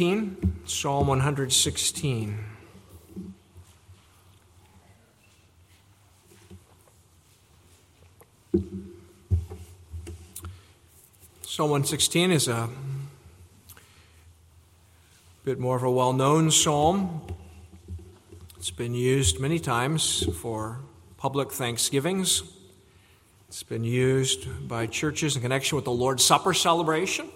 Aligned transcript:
116. 0.00 0.62
Psalm 0.64 1.08
116. 1.08 2.38
Psalm 11.42 11.70
116 11.70 12.30
is 12.30 12.46
a 12.46 12.68
bit 15.44 15.58
more 15.58 15.74
of 15.74 15.82
a 15.82 15.90
well 15.90 16.12
known 16.12 16.52
psalm. 16.52 17.22
It's 18.56 18.70
been 18.70 18.94
used 18.94 19.40
many 19.40 19.58
times 19.58 20.24
for 20.36 20.78
public 21.16 21.50
thanksgivings. 21.50 22.44
It's 23.48 23.64
been 23.64 23.82
used 23.82 24.68
by 24.68 24.86
churches 24.86 25.34
in 25.34 25.42
connection 25.42 25.74
with 25.74 25.86
the 25.86 25.90
Lord's 25.90 26.22
Supper 26.22 26.54
celebration. 26.54 27.28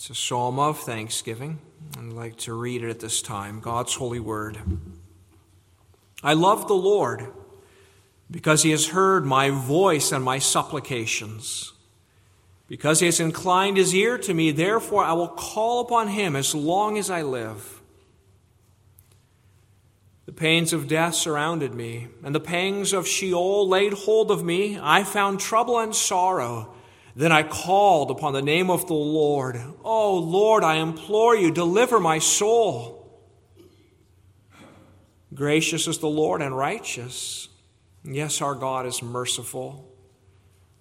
It's 0.00 0.08
a 0.08 0.14
psalm 0.14 0.58
of 0.58 0.78
thanksgiving. 0.78 1.58
I'd 1.98 2.14
like 2.14 2.38
to 2.38 2.54
read 2.54 2.82
it 2.82 2.88
at 2.88 3.00
this 3.00 3.20
time 3.20 3.60
God's 3.60 3.94
holy 3.94 4.18
word. 4.18 4.56
I 6.22 6.32
love 6.32 6.66
the 6.66 6.72
Lord 6.72 7.26
because 8.30 8.62
he 8.62 8.70
has 8.70 8.88
heard 8.88 9.26
my 9.26 9.50
voice 9.50 10.10
and 10.10 10.24
my 10.24 10.38
supplications. 10.38 11.74
Because 12.66 13.00
he 13.00 13.06
has 13.08 13.20
inclined 13.20 13.76
his 13.76 13.94
ear 13.94 14.16
to 14.16 14.32
me, 14.32 14.52
therefore 14.52 15.04
I 15.04 15.12
will 15.12 15.28
call 15.28 15.82
upon 15.82 16.08
him 16.08 16.34
as 16.34 16.54
long 16.54 16.96
as 16.96 17.10
I 17.10 17.20
live. 17.20 17.82
The 20.24 20.32
pains 20.32 20.72
of 20.72 20.88
death 20.88 21.14
surrounded 21.14 21.74
me, 21.74 22.08
and 22.24 22.34
the 22.34 22.40
pangs 22.40 22.94
of 22.94 23.06
Sheol 23.06 23.68
laid 23.68 23.92
hold 23.92 24.30
of 24.30 24.42
me. 24.42 24.78
I 24.80 25.04
found 25.04 25.40
trouble 25.40 25.78
and 25.78 25.94
sorrow. 25.94 26.74
Then 27.16 27.32
I 27.32 27.42
called 27.42 28.10
upon 28.10 28.32
the 28.32 28.42
name 28.42 28.70
of 28.70 28.86
the 28.86 28.94
Lord. 28.94 29.60
Oh, 29.84 30.16
Lord, 30.18 30.62
I 30.62 30.76
implore 30.76 31.36
you, 31.36 31.50
deliver 31.50 31.98
my 31.98 32.18
soul. 32.18 32.96
Gracious 35.34 35.86
is 35.86 35.98
the 35.98 36.08
Lord 36.08 36.42
and 36.42 36.56
righteous. 36.56 37.48
Yes, 38.04 38.40
our 38.40 38.54
God 38.54 38.86
is 38.86 39.02
merciful. 39.02 39.92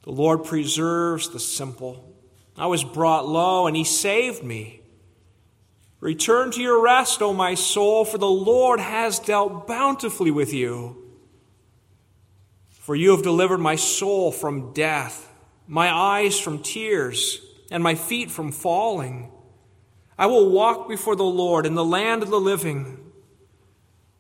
The 0.04 0.12
Lord 0.12 0.44
preserves 0.44 1.30
the 1.30 1.40
simple. 1.40 2.16
I 2.58 2.68
was 2.68 2.84
brought 2.84 3.28
low, 3.28 3.68
and 3.68 3.76
he 3.76 3.84
saved 3.84 4.44
me. 4.44 4.82
Return 6.00 6.52
to 6.52 6.62
your 6.62 6.82
rest, 6.82 7.22
O 7.22 7.34
my 7.34 7.56
soul, 7.56 8.06
for 8.06 8.18
the 8.18 8.28
Lord 8.28 8.80
has 8.80 9.20
dealt 9.20 9.68
bountifully 9.68 10.32
with 10.32 10.54
you. 10.54 10.98
For 12.70 12.96
you 12.96 13.12
have 13.12 13.22
delivered 13.22 13.60
my 13.60 13.76
soul 13.76 14.32
from 14.32 14.74
death, 14.74 15.29
my 15.70 15.94
eyes 15.94 16.40
from 16.40 16.64
tears, 16.64 17.40
and 17.70 17.84
my 17.84 17.94
feet 17.94 18.32
from 18.32 18.52
falling. 18.52 19.32
I 20.18 20.26
will 20.26 20.50
walk 20.50 20.90
before 20.90 21.16
the 21.16 21.24
Lord 21.24 21.68
in 21.68 21.76
the 21.76 21.86
land 21.86 22.24
of 22.24 22.32
the 22.32 22.40
living. 22.40 23.12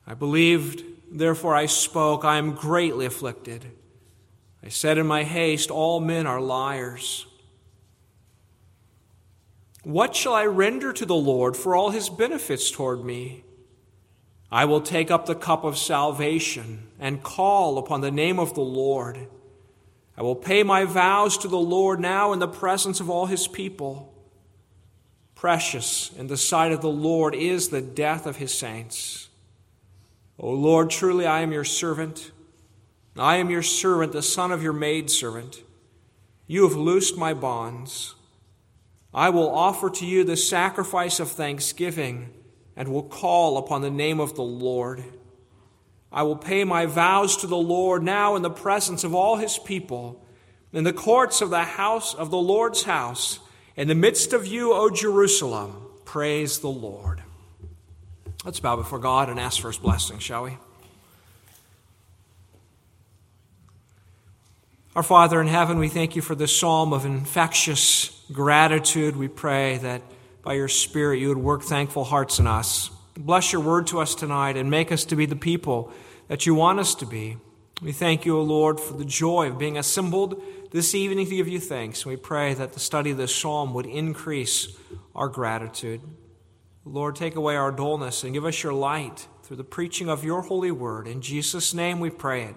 I 0.05 0.13
believed, 0.13 0.83
therefore 1.11 1.55
I 1.55 1.65
spoke. 1.65 2.23
I 2.23 2.37
am 2.37 2.53
greatly 2.53 3.07
afflicted. 3.07 3.65
I 4.63 4.69
said 4.69 4.99
in 4.99 5.07
my 5.07 5.23
haste, 5.23 5.71
All 5.71 5.99
men 5.99 6.27
are 6.27 6.39
liars. 6.39 7.25
What 9.83 10.15
shall 10.15 10.35
I 10.35 10.45
render 10.45 10.93
to 10.93 11.05
the 11.05 11.15
Lord 11.15 11.57
for 11.57 11.75
all 11.75 11.89
his 11.89 12.09
benefits 12.09 12.69
toward 12.69 13.03
me? 13.03 13.43
I 14.51 14.65
will 14.65 14.81
take 14.81 15.09
up 15.09 15.25
the 15.25 15.33
cup 15.33 15.63
of 15.63 15.79
salvation 15.79 16.89
and 16.99 17.23
call 17.23 17.79
upon 17.79 18.01
the 18.01 18.11
name 18.11 18.37
of 18.37 18.53
the 18.53 18.61
Lord. 18.61 19.27
I 20.19 20.21
will 20.21 20.35
pay 20.35 20.63
my 20.63 20.83
vows 20.83 21.37
to 21.37 21.47
the 21.47 21.57
Lord 21.57 22.01
now 22.01 22.33
in 22.33 22.39
the 22.39 22.47
presence 22.47 22.99
of 22.99 23.09
all 23.09 23.27
his 23.27 23.47
people. 23.47 24.13
Precious 25.33 26.11
in 26.17 26.27
the 26.27 26.35
sight 26.35 26.73
of 26.73 26.81
the 26.81 26.89
Lord 26.89 27.33
is 27.33 27.69
the 27.69 27.79
death 27.79 28.25
of 28.25 28.35
his 28.35 28.53
saints. 28.53 29.29
O 30.37 30.49
Lord, 30.49 30.89
truly 30.89 31.25
I 31.25 31.39
am 31.39 31.53
your 31.53 31.63
servant. 31.63 32.31
I 33.17 33.37
am 33.37 33.49
your 33.49 33.63
servant, 33.63 34.11
the 34.11 34.21
son 34.21 34.51
of 34.51 34.61
your 34.61 34.73
maidservant. 34.73 35.63
You 36.47 36.63
have 36.63 36.75
loosed 36.75 37.15
my 37.15 37.33
bonds. 37.33 38.15
I 39.13 39.29
will 39.29 39.49
offer 39.49 39.89
to 39.89 40.05
you 40.05 40.25
the 40.25 40.35
sacrifice 40.35 41.21
of 41.21 41.31
thanksgiving 41.31 42.33
and 42.75 42.89
will 42.89 43.03
call 43.03 43.57
upon 43.57 43.83
the 43.83 43.89
name 43.89 44.19
of 44.19 44.35
the 44.35 44.43
Lord. 44.43 45.01
I 46.11 46.23
will 46.23 46.35
pay 46.35 46.63
my 46.63 46.85
vows 46.85 47.37
to 47.37 47.47
the 47.47 47.57
Lord 47.57 48.03
now 48.03 48.35
in 48.35 48.41
the 48.41 48.49
presence 48.49 49.03
of 49.03 49.13
all 49.13 49.37
his 49.37 49.59
people, 49.59 50.25
in 50.73 50.83
the 50.83 50.93
courts 50.93 51.41
of 51.41 51.49
the 51.49 51.63
house 51.63 52.13
of 52.13 52.31
the 52.31 52.37
Lord's 52.37 52.83
house, 52.83 53.39
in 53.75 53.87
the 53.87 53.95
midst 53.95 54.33
of 54.33 54.47
you, 54.47 54.73
O 54.73 54.89
Jerusalem. 54.89 55.85
Praise 56.05 56.59
the 56.59 56.69
Lord. 56.69 57.21
Let's 58.43 58.59
bow 58.59 58.75
before 58.75 58.99
God 58.99 59.29
and 59.29 59.39
ask 59.39 59.61
for 59.61 59.67
his 59.67 59.77
blessing, 59.77 60.19
shall 60.19 60.43
we? 60.43 60.57
Our 64.95 65.03
Father 65.03 65.39
in 65.39 65.47
heaven, 65.47 65.77
we 65.77 65.87
thank 65.87 66.15
you 66.15 66.21
for 66.21 66.33
this 66.33 66.57
psalm 66.57 66.93
of 66.93 67.05
infectious 67.05 68.25
gratitude. 68.31 69.15
We 69.15 69.27
pray 69.27 69.77
that 69.77 70.01
by 70.41 70.53
your 70.55 70.67
Spirit 70.67 71.19
you 71.19 71.29
would 71.29 71.37
work 71.37 71.61
thankful 71.61 72.03
hearts 72.03 72.39
in 72.39 72.47
us. 72.47 72.89
Bless 73.19 73.51
your 73.51 73.61
word 73.61 73.85
to 73.87 73.99
us 73.99 74.15
tonight 74.15 74.55
and 74.55 74.71
make 74.71 74.93
us 74.93 75.03
to 75.03 75.13
be 75.13 75.25
the 75.25 75.35
people 75.35 75.91
that 76.29 76.45
you 76.45 76.55
want 76.55 76.79
us 76.79 76.95
to 76.95 77.05
be. 77.05 77.35
We 77.81 77.91
thank 77.91 78.25
you, 78.25 78.37
O 78.37 78.41
Lord, 78.41 78.79
for 78.79 78.93
the 78.93 79.03
joy 79.03 79.49
of 79.49 79.57
being 79.57 79.77
assembled 79.77 80.41
this 80.71 80.95
evening 80.95 81.25
to 81.25 81.35
give 81.35 81.49
you 81.49 81.59
thanks. 81.59 82.05
We 82.05 82.15
pray 82.15 82.53
that 82.53 82.71
the 82.71 82.79
study 82.79 83.11
of 83.11 83.17
this 83.17 83.35
psalm 83.35 83.73
would 83.73 83.85
increase 83.85 84.69
our 85.13 85.27
gratitude. 85.27 85.99
Lord, 86.85 87.17
take 87.17 87.35
away 87.35 87.57
our 87.57 87.73
dullness 87.73 88.23
and 88.23 88.33
give 88.33 88.45
us 88.45 88.63
your 88.63 88.71
light 88.71 89.27
through 89.43 89.57
the 89.57 89.65
preaching 89.65 90.09
of 90.09 90.23
your 90.23 90.43
holy 90.43 90.71
word. 90.71 91.05
In 91.05 91.19
Jesus' 91.19 91.73
name 91.73 91.99
we 91.99 92.09
pray 92.09 92.43
it. 92.43 92.55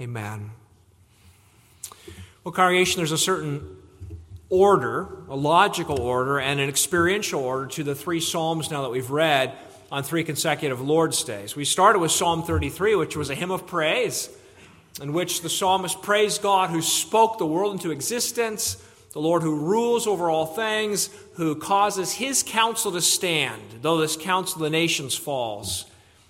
Amen. 0.00 0.50
Well, 2.42 2.50
congregation, 2.50 2.98
there's 2.98 3.12
a 3.12 3.18
certain 3.18 3.76
order, 4.48 5.22
a 5.28 5.36
logical 5.36 6.00
order, 6.00 6.40
and 6.40 6.58
an 6.58 6.68
experiential 6.68 7.44
order 7.44 7.68
to 7.68 7.84
the 7.84 7.94
three 7.94 8.18
Psalms 8.18 8.72
now 8.72 8.82
that 8.82 8.90
we've 8.90 9.10
read 9.10 9.56
on 9.90 10.02
three 10.02 10.24
consecutive 10.24 10.80
Lord's 10.80 11.22
days. 11.24 11.56
We 11.56 11.64
started 11.64 11.98
with 11.98 12.12
Psalm 12.12 12.42
33, 12.42 12.94
which 12.94 13.16
was 13.16 13.30
a 13.30 13.34
hymn 13.34 13.50
of 13.50 13.66
praise, 13.66 14.28
in 15.00 15.12
which 15.12 15.42
the 15.42 15.50
psalmist 15.50 16.02
praised 16.02 16.42
God 16.42 16.70
who 16.70 16.82
spoke 16.82 17.38
the 17.38 17.46
world 17.46 17.72
into 17.72 17.90
existence, 17.90 18.76
the 19.12 19.20
Lord 19.20 19.42
who 19.42 19.56
rules 19.56 20.06
over 20.06 20.30
all 20.30 20.46
things, 20.46 21.10
who 21.34 21.56
causes 21.56 22.12
his 22.12 22.44
counsel 22.44 22.92
to 22.92 23.00
stand, 23.00 23.62
though 23.82 23.98
this 23.98 24.16
counsel 24.16 24.58
of 24.58 24.62
the 24.62 24.70
nations 24.70 25.16
falls. 25.16 25.86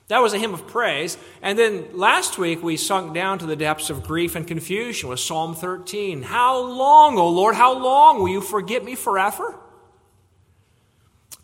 That 0.08 0.22
was 0.22 0.32
a 0.32 0.38
hymn 0.38 0.54
of 0.54 0.66
praise. 0.66 1.16
And 1.40 1.56
then 1.56 1.86
last 1.92 2.36
week 2.36 2.64
we 2.64 2.76
sunk 2.76 3.14
down 3.14 3.38
to 3.38 3.46
the 3.46 3.54
depths 3.54 3.90
of 3.90 4.02
grief 4.02 4.34
and 4.34 4.46
confusion 4.46 5.08
with 5.08 5.20
Psalm 5.20 5.54
13. 5.54 6.22
How 6.22 6.58
long, 6.58 7.16
O 7.16 7.28
Lord, 7.28 7.54
how 7.54 7.78
long 7.78 8.18
will 8.18 8.28
you 8.28 8.40
forget 8.40 8.84
me 8.84 8.96
forever? 8.96 9.54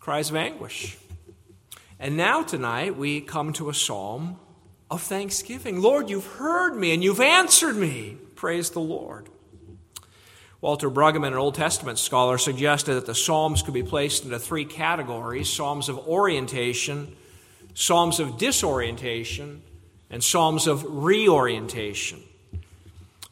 Cries 0.00 0.30
of 0.30 0.36
anguish. 0.36 0.98
And 1.98 2.16
now 2.16 2.42
tonight 2.42 2.96
we 2.96 3.20
come 3.20 3.52
to 3.54 3.70
a 3.70 3.74
psalm 3.74 4.38
of 4.90 5.02
thanksgiving. 5.02 5.80
Lord, 5.80 6.10
you've 6.10 6.26
heard 6.26 6.76
me 6.76 6.92
and 6.92 7.02
you've 7.02 7.20
answered 7.20 7.76
me. 7.76 8.16
Praise 8.34 8.70
the 8.70 8.80
Lord. 8.80 9.28
Walter 10.60 10.90
Brueggemann, 10.90 11.28
an 11.28 11.34
Old 11.34 11.54
Testament 11.54 11.98
scholar, 11.98 12.38
suggested 12.38 12.94
that 12.94 13.06
the 13.06 13.14
Psalms 13.14 13.62
could 13.62 13.74
be 13.74 13.82
placed 13.82 14.24
into 14.24 14.38
three 14.38 14.64
categories 14.64 15.48
Psalms 15.48 15.88
of 15.88 15.98
orientation, 16.08 17.14
Psalms 17.74 18.20
of 18.20 18.38
disorientation, 18.38 19.62
and 20.10 20.24
Psalms 20.24 20.66
of 20.66 20.84
reorientation. 20.88 22.22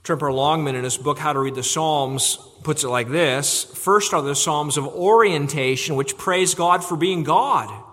Tremper 0.02 0.32
Longman, 0.32 0.74
in 0.74 0.84
his 0.84 0.98
book 0.98 1.18
How 1.18 1.32
to 1.32 1.40
Read 1.40 1.54
the 1.54 1.62
Psalms, 1.62 2.36
puts 2.62 2.84
it 2.84 2.88
like 2.88 3.08
this 3.08 3.64
First 3.64 4.12
are 4.12 4.22
the 4.22 4.34
Psalms 4.34 4.76
of 4.76 4.86
orientation, 4.86 5.96
which 5.96 6.16
praise 6.18 6.54
God 6.54 6.84
for 6.84 6.96
being 6.96 7.24
God. 7.24 7.83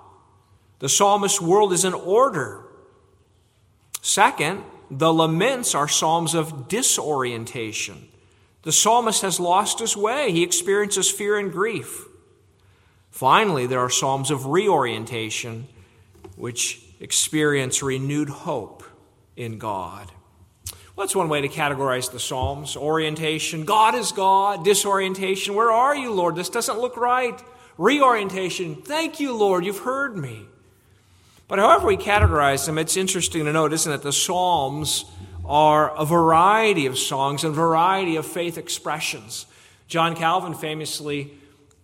The 0.81 0.89
psalmist's 0.89 1.39
world 1.39 1.73
is 1.73 1.85
in 1.85 1.93
order. 1.93 2.65
Second, 4.01 4.63
the 4.89 5.13
laments 5.13 5.75
are 5.75 5.87
Psalms 5.87 6.33
of 6.33 6.67
disorientation. 6.67 8.09
The 8.63 8.71
psalmist 8.71 9.21
has 9.21 9.39
lost 9.39 9.77
his 9.77 9.95
way, 9.95 10.31
he 10.31 10.41
experiences 10.41 11.09
fear 11.09 11.37
and 11.37 11.51
grief. 11.51 12.05
Finally, 13.11 13.67
there 13.67 13.79
are 13.79 13.91
Psalms 13.91 14.31
of 14.31 14.47
reorientation 14.47 15.67
which 16.35 16.81
experience 16.99 17.83
renewed 17.83 18.29
hope 18.29 18.83
in 19.35 19.59
God. 19.59 20.11
Well, 20.95 21.05
that's 21.05 21.15
one 21.15 21.29
way 21.29 21.41
to 21.41 21.47
categorize 21.47 22.11
the 22.11 22.19
Psalms 22.19 22.75
orientation. 22.75 23.65
God 23.65 23.93
is 23.93 24.11
God. 24.11 24.65
Disorientation. 24.65 25.53
Where 25.53 25.71
are 25.71 25.95
you, 25.95 26.11
Lord? 26.11 26.35
This 26.35 26.49
doesn't 26.49 26.79
look 26.79 26.97
right. 26.97 27.39
Reorientation. 27.77 28.77
Thank 28.77 29.19
you, 29.19 29.37
Lord. 29.37 29.63
You've 29.63 29.79
heard 29.79 30.17
me. 30.17 30.47
But 31.51 31.59
however 31.59 31.87
we 31.87 31.97
categorize 31.97 32.65
them, 32.65 32.77
it's 32.77 32.95
interesting 32.95 33.43
to 33.43 33.51
note, 33.51 33.73
isn't 33.73 33.91
it? 33.91 34.03
The 34.03 34.13
Psalms 34.13 35.03
are 35.43 35.93
a 35.97 36.05
variety 36.05 36.85
of 36.85 36.97
songs 36.97 37.43
and 37.43 37.53
variety 37.53 38.15
of 38.15 38.25
faith 38.25 38.57
expressions. 38.57 39.47
John 39.89 40.15
Calvin 40.15 40.53
famously 40.53 41.33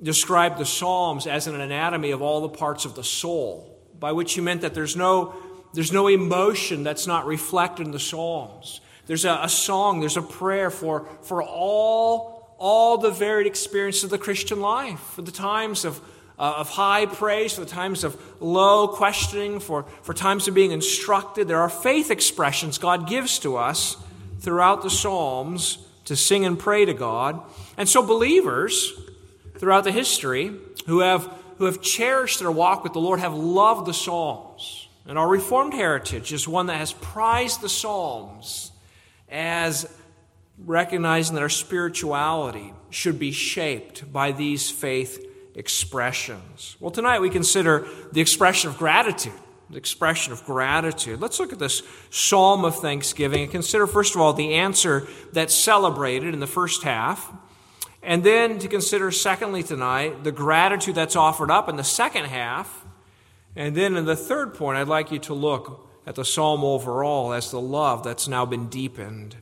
described 0.01 0.57
the 0.57 0.65
Psalms 0.65 1.27
as 1.27 1.47
an 1.47 1.59
anatomy 1.59 2.11
of 2.11 2.21
all 2.21 2.39
the 2.39 2.47
parts 2.47 2.85
of 2.85 2.95
the 2.95 3.03
soul, 3.03 3.77
by 3.99 4.13
which 4.13 4.35
he 4.35 4.39
meant 4.39 4.61
that 4.61 4.73
there's 4.73 4.95
no, 4.95 5.35
there's 5.73 5.91
no 5.91 6.07
emotion 6.07 6.83
that's 6.83 7.05
not 7.05 7.25
reflected 7.25 7.87
in 7.87 7.91
the 7.91 7.99
Psalms. 7.99 8.79
There's 9.05 9.25
a, 9.25 9.37
a 9.43 9.49
song, 9.49 9.99
there's 9.99 10.15
a 10.15 10.21
prayer 10.21 10.69
for, 10.69 11.09
for 11.23 11.43
all, 11.43 12.55
all 12.57 12.99
the 12.99 13.11
varied 13.11 13.47
experiences 13.47 14.05
of 14.05 14.11
the 14.11 14.17
Christian 14.17 14.61
life, 14.61 15.01
for 15.01 15.23
the 15.23 15.31
times 15.33 15.83
of, 15.83 15.99
uh, 16.39 16.55
of 16.57 16.69
high 16.69 17.05
praise, 17.05 17.53
for 17.53 17.61
the 17.61 17.67
times 17.67 18.03
of 18.03 18.21
low 18.41 18.87
questioning, 18.87 19.59
for, 19.59 19.83
for 20.03 20.13
times 20.13 20.47
of 20.47 20.53
being 20.53 20.71
instructed. 20.71 21.47
There 21.47 21.61
are 21.61 21.69
faith 21.69 22.11
expressions 22.11 22.77
God 22.77 23.07
gives 23.07 23.39
to 23.39 23.57
us 23.57 23.97
throughout 24.39 24.83
the 24.83 24.89
Psalms 24.89 25.79
to 26.05 26.15
sing 26.15 26.45
and 26.45 26.57
pray 26.57 26.85
to 26.85 26.93
God. 26.93 27.41
And 27.75 27.89
so, 27.89 28.05
believers 28.05 28.93
throughout 29.57 29.83
the 29.83 29.91
history 29.91 30.51
who 30.85 30.99
have, 30.99 31.31
who 31.57 31.65
have 31.65 31.81
cherished 31.81 32.39
their 32.39 32.51
walk 32.51 32.83
with 32.83 32.93
the 32.93 32.99
Lord 32.99 33.19
have 33.19 33.33
loved 33.33 33.87
the 33.87 33.93
Psalms. 33.93 34.87
And 35.07 35.17
our 35.17 35.27
Reformed 35.27 35.73
heritage 35.73 36.33
is 36.33 36.47
one 36.47 36.67
that 36.67 36.77
has 36.77 36.93
prized 36.93 37.61
the 37.61 37.69
Psalms 37.69 38.71
as 39.29 39.91
recognizing 40.65 41.35
that 41.35 41.41
our 41.41 41.49
spirituality 41.49 42.73
should 42.89 43.19
be 43.19 43.31
shaped 43.31 44.11
by 44.11 44.31
these 44.31 44.69
faith 44.69 45.23
expressions. 45.57 46.77
Well, 46.79 46.91
tonight 46.91 47.19
we 47.19 47.29
consider 47.29 47.85
the 48.13 48.21
expression 48.21 48.69
of 48.69 48.77
gratitude. 48.77 49.33
The 49.69 49.77
expression 49.77 50.31
of 50.31 50.45
gratitude. 50.45 51.19
Let's 51.19 51.41
look 51.41 51.51
at 51.51 51.59
this 51.59 51.83
psalm 52.09 52.63
of 52.63 52.77
thanksgiving 52.77 53.41
and 53.41 53.51
consider, 53.51 53.85
first 53.85 54.15
of 54.15 54.21
all, 54.21 54.31
the 54.31 54.53
answer 54.53 55.05
that's 55.33 55.53
celebrated 55.53 56.33
in 56.33 56.39
the 56.39 56.47
first 56.47 56.83
half. 56.83 57.33
And 58.01 58.23
then 58.23 58.59
to 58.59 58.69
consider, 58.69 59.11
secondly, 59.11 59.63
tonight, 59.63 60.23
the 60.23 60.31
gratitude 60.31 60.95
that's 60.95 61.17
offered 61.17 61.51
up 61.51 61.67
in 61.67 61.75
the 61.75 61.83
second 61.83 62.25
half. 62.25 62.85
And 63.57 63.75
then 63.75 63.97
in 63.97 64.05
the 64.05 64.15
third 64.15 64.53
point, 64.53 64.77
I'd 64.77 64.87
like 64.87 65.11
you 65.11 65.19
to 65.19 65.33
look 65.33 65.89
at 66.05 66.15
the 66.15 66.23
psalm 66.23 66.63
overall 66.63 67.33
as 67.33 67.51
the 67.51 67.59
love 67.59 68.03
that's 68.03 68.29
now 68.29 68.45
been 68.45 68.69
deepened. 68.69 69.35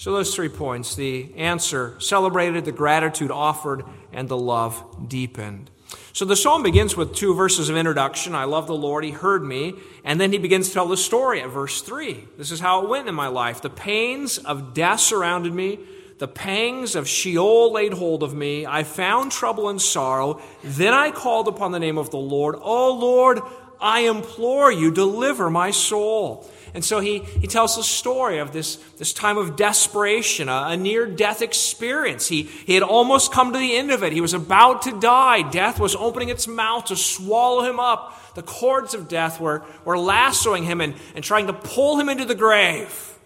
So, 0.00 0.14
those 0.14 0.34
three 0.34 0.48
points 0.48 0.94
the 0.94 1.30
answer 1.36 1.94
celebrated, 2.00 2.64
the 2.64 2.72
gratitude 2.72 3.30
offered, 3.30 3.84
and 4.14 4.30
the 4.30 4.36
love 4.36 4.82
deepened. 5.10 5.70
So, 6.14 6.24
the 6.24 6.36
psalm 6.36 6.62
begins 6.62 6.96
with 6.96 7.14
two 7.14 7.34
verses 7.34 7.68
of 7.68 7.76
introduction 7.76 8.34
I 8.34 8.44
love 8.44 8.66
the 8.66 8.74
Lord, 8.74 9.04
He 9.04 9.10
heard 9.10 9.44
me. 9.44 9.74
And 10.02 10.18
then 10.18 10.32
he 10.32 10.38
begins 10.38 10.68
to 10.68 10.72
tell 10.72 10.88
the 10.88 10.96
story 10.96 11.42
at 11.42 11.50
verse 11.50 11.82
3. 11.82 12.28
This 12.38 12.50
is 12.50 12.60
how 12.60 12.82
it 12.82 12.88
went 12.88 13.08
in 13.08 13.14
my 13.14 13.26
life. 13.26 13.60
The 13.60 13.68
pains 13.68 14.38
of 14.38 14.72
death 14.72 15.00
surrounded 15.00 15.52
me. 15.52 15.80
The 16.16 16.28
pangs 16.28 16.96
of 16.96 17.06
Sheol 17.06 17.70
laid 17.70 17.92
hold 17.92 18.22
of 18.22 18.32
me. 18.32 18.64
I 18.64 18.84
found 18.84 19.32
trouble 19.32 19.68
and 19.68 19.82
sorrow. 19.82 20.40
Then 20.64 20.94
I 20.94 21.10
called 21.10 21.46
upon 21.46 21.72
the 21.72 21.78
name 21.78 21.98
of 21.98 22.08
the 22.08 22.16
Lord. 22.16 22.56
Oh 22.58 22.94
Lord, 22.94 23.40
I 23.78 24.00
implore 24.00 24.72
you, 24.72 24.90
deliver 24.90 25.50
my 25.50 25.70
soul. 25.70 26.48
And 26.72 26.84
so 26.84 27.00
he, 27.00 27.18
he 27.18 27.46
tells 27.46 27.76
the 27.76 27.82
story 27.82 28.38
of 28.38 28.52
this, 28.52 28.76
this 28.98 29.12
time 29.12 29.38
of 29.38 29.56
desperation, 29.56 30.48
a, 30.48 30.66
a 30.68 30.76
near 30.76 31.06
death 31.06 31.42
experience. 31.42 32.28
He, 32.28 32.42
he 32.42 32.74
had 32.74 32.82
almost 32.82 33.32
come 33.32 33.52
to 33.52 33.58
the 33.58 33.76
end 33.76 33.90
of 33.90 34.02
it. 34.02 34.12
He 34.12 34.20
was 34.20 34.34
about 34.34 34.82
to 34.82 34.98
die. 35.00 35.48
Death 35.50 35.80
was 35.80 35.96
opening 35.96 36.28
its 36.28 36.46
mouth 36.46 36.86
to 36.86 36.96
swallow 36.96 37.64
him 37.64 37.80
up. 37.80 38.34
The 38.34 38.42
cords 38.42 38.94
of 38.94 39.08
death 39.08 39.40
were, 39.40 39.64
were 39.84 39.98
lassoing 39.98 40.64
him 40.64 40.80
and, 40.80 40.94
and 41.14 41.24
trying 41.24 41.48
to 41.48 41.52
pull 41.52 41.98
him 41.98 42.08
into 42.08 42.24
the 42.24 42.36
grave. 42.36 43.18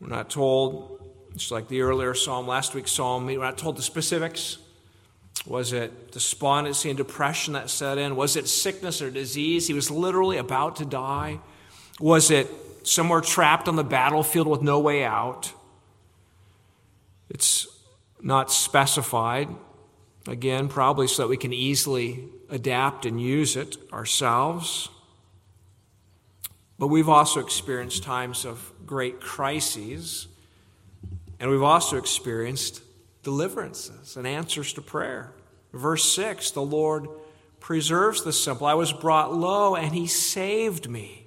We're 0.00 0.08
not 0.08 0.30
told, 0.30 1.00
just 1.36 1.50
like 1.50 1.68
the 1.68 1.82
earlier 1.82 2.14
psalm, 2.14 2.46
last 2.46 2.74
week's 2.74 2.92
psalm, 2.92 3.26
we're 3.26 3.38
not 3.38 3.58
told 3.58 3.76
the 3.76 3.82
specifics. 3.82 4.58
Was 5.46 5.72
it 5.72 6.12
despondency 6.12 6.88
and 6.88 6.96
depression 6.96 7.52
that 7.52 7.68
set 7.68 7.98
in? 7.98 8.16
Was 8.16 8.36
it 8.36 8.48
sickness 8.48 9.02
or 9.02 9.10
disease? 9.10 9.66
He 9.66 9.74
was 9.74 9.90
literally 9.90 10.38
about 10.38 10.76
to 10.76 10.84
die. 10.86 11.40
Was 12.00 12.30
it 12.30 12.48
somewhere 12.82 13.20
trapped 13.20 13.68
on 13.68 13.76
the 13.76 13.84
battlefield 13.84 14.46
with 14.46 14.62
no 14.62 14.80
way 14.80 15.04
out? 15.04 15.52
It's 17.28 17.66
not 18.22 18.50
specified. 18.50 19.48
Again, 20.26 20.68
probably 20.68 21.06
so 21.06 21.22
that 21.22 21.28
we 21.28 21.36
can 21.36 21.52
easily 21.52 22.24
adapt 22.48 23.04
and 23.04 23.20
use 23.20 23.56
it 23.56 23.76
ourselves. 23.92 24.88
But 26.78 26.88
we've 26.88 27.08
also 27.08 27.40
experienced 27.40 28.02
times 28.02 28.46
of 28.46 28.72
great 28.86 29.20
crises, 29.20 30.26
and 31.38 31.50
we've 31.50 31.62
also 31.62 31.98
experienced 31.98 32.82
deliverances 33.24 34.16
and 34.16 34.26
answers 34.26 34.72
to 34.74 34.82
prayer. 34.82 35.32
Verse 35.72 36.04
6 36.14 36.52
the 36.52 36.62
Lord 36.62 37.08
preserves 37.58 38.22
the 38.22 38.32
simple. 38.32 38.66
I 38.66 38.74
was 38.74 38.92
brought 38.92 39.34
low, 39.34 39.74
and 39.74 39.94
he 39.94 40.06
saved 40.06 40.88
me. 40.88 41.26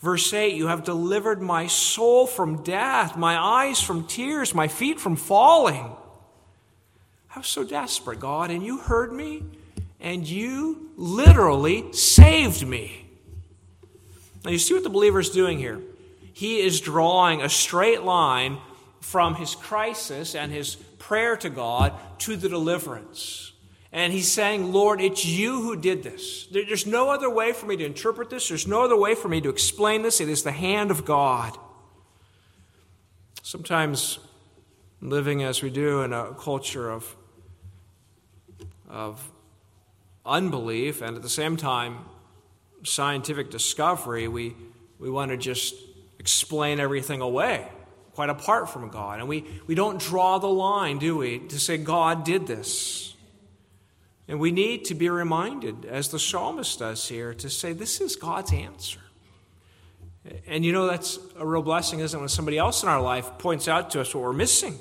Verse 0.00 0.32
8 0.32 0.54
You 0.54 0.66
have 0.66 0.84
delivered 0.84 1.40
my 1.40 1.68
soul 1.68 2.26
from 2.26 2.62
death, 2.62 3.16
my 3.16 3.38
eyes 3.38 3.80
from 3.80 4.06
tears, 4.06 4.54
my 4.54 4.68
feet 4.68 5.00
from 5.00 5.16
falling. 5.16 5.96
I 7.34 7.38
was 7.38 7.46
so 7.46 7.64
desperate, 7.64 8.20
God, 8.20 8.50
and 8.50 8.64
you 8.64 8.78
heard 8.78 9.12
me, 9.12 9.44
and 10.00 10.26
you 10.26 10.90
literally 10.96 11.92
saved 11.92 12.66
me. 12.66 13.06
Now, 14.44 14.50
you 14.50 14.58
see 14.58 14.74
what 14.74 14.82
the 14.82 14.90
believer 14.90 15.20
is 15.20 15.30
doing 15.30 15.58
here? 15.58 15.80
He 16.32 16.60
is 16.60 16.80
drawing 16.80 17.42
a 17.42 17.48
straight 17.48 18.02
line 18.02 18.58
from 19.00 19.34
his 19.34 19.54
crisis 19.54 20.34
and 20.34 20.52
his 20.52 20.76
prayer 20.98 21.36
to 21.36 21.50
God 21.50 21.92
to 22.20 22.36
the 22.36 22.48
deliverance. 22.48 23.52
And 23.92 24.12
he's 24.12 24.30
saying, 24.30 24.72
Lord, 24.72 25.00
it's 25.00 25.24
you 25.24 25.62
who 25.62 25.76
did 25.76 26.02
this. 26.02 26.46
There's 26.50 26.86
no 26.86 27.10
other 27.10 27.30
way 27.30 27.52
for 27.52 27.66
me 27.66 27.76
to 27.76 27.84
interpret 27.84 28.30
this. 28.30 28.48
There's 28.48 28.66
no 28.66 28.84
other 28.84 28.96
way 28.96 29.14
for 29.14 29.28
me 29.28 29.40
to 29.40 29.48
explain 29.48 30.02
this. 30.02 30.20
It 30.20 30.28
is 30.28 30.42
the 30.42 30.52
hand 30.52 30.90
of 30.90 31.04
God. 31.04 31.56
Sometimes, 33.42 34.18
living 35.00 35.42
as 35.42 35.62
we 35.62 35.70
do 35.70 36.02
in 36.02 36.12
a 36.12 36.34
culture 36.34 36.90
of, 36.90 37.16
of 38.88 39.30
unbelief 40.26 41.00
and 41.00 41.16
at 41.16 41.22
the 41.22 41.28
same 41.28 41.56
time 41.56 41.98
scientific 42.82 43.50
discovery, 43.50 44.28
we, 44.28 44.54
we 44.98 45.10
want 45.10 45.30
to 45.30 45.36
just 45.36 45.74
explain 46.18 46.80
everything 46.80 47.20
away, 47.20 47.68
quite 48.16 48.30
apart 48.30 48.70
from 48.70 48.88
God. 48.88 49.20
And 49.20 49.28
we, 49.28 49.44
we 49.66 49.74
don't 49.74 50.00
draw 50.00 50.38
the 50.38 50.48
line, 50.48 50.98
do 50.98 51.18
we, 51.18 51.38
to 51.38 51.60
say 51.60 51.76
God 51.76 52.24
did 52.24 52.46
this. 52.46 53.14
And 54.26 54.40
we 54.40 54.50
need 54.50 54.86
to 54.86 54.94
be 54.94 55.10
reminded, 55.10 55.84
as 55.84 56.08
the 56.08 56.18
psalmist 56.18 56.78
does 56.78 57.06
here, 57.06 57.34
to 57.34 57.50
say 57.50 57.74
this 57.74 58.00
is 58.00 58.16
God's 58.16 58.54
answer. 58.54 59.00
And 60.48 60.64
you 60.64 60.72
know, 60.72 60.86
that's 60.86 61.18
a 61.38 61.46
real 61.46 61.60
blessing, 61.60 62.00
isn't 62.00 62.18
it, 62.18 62.20
when 62.20 62.30
somebody 62.30 62.56
else 62.56 62.82
in 62.82 62.88
our 62.88 63.02
life 63.02 63.36
points 63.38 63.68
out 63.68 63.90
to 63.90 64.00
us 64.00 64.14
what 64.14 64.24
we're 64.24 64.32
missing. 64.32 64.78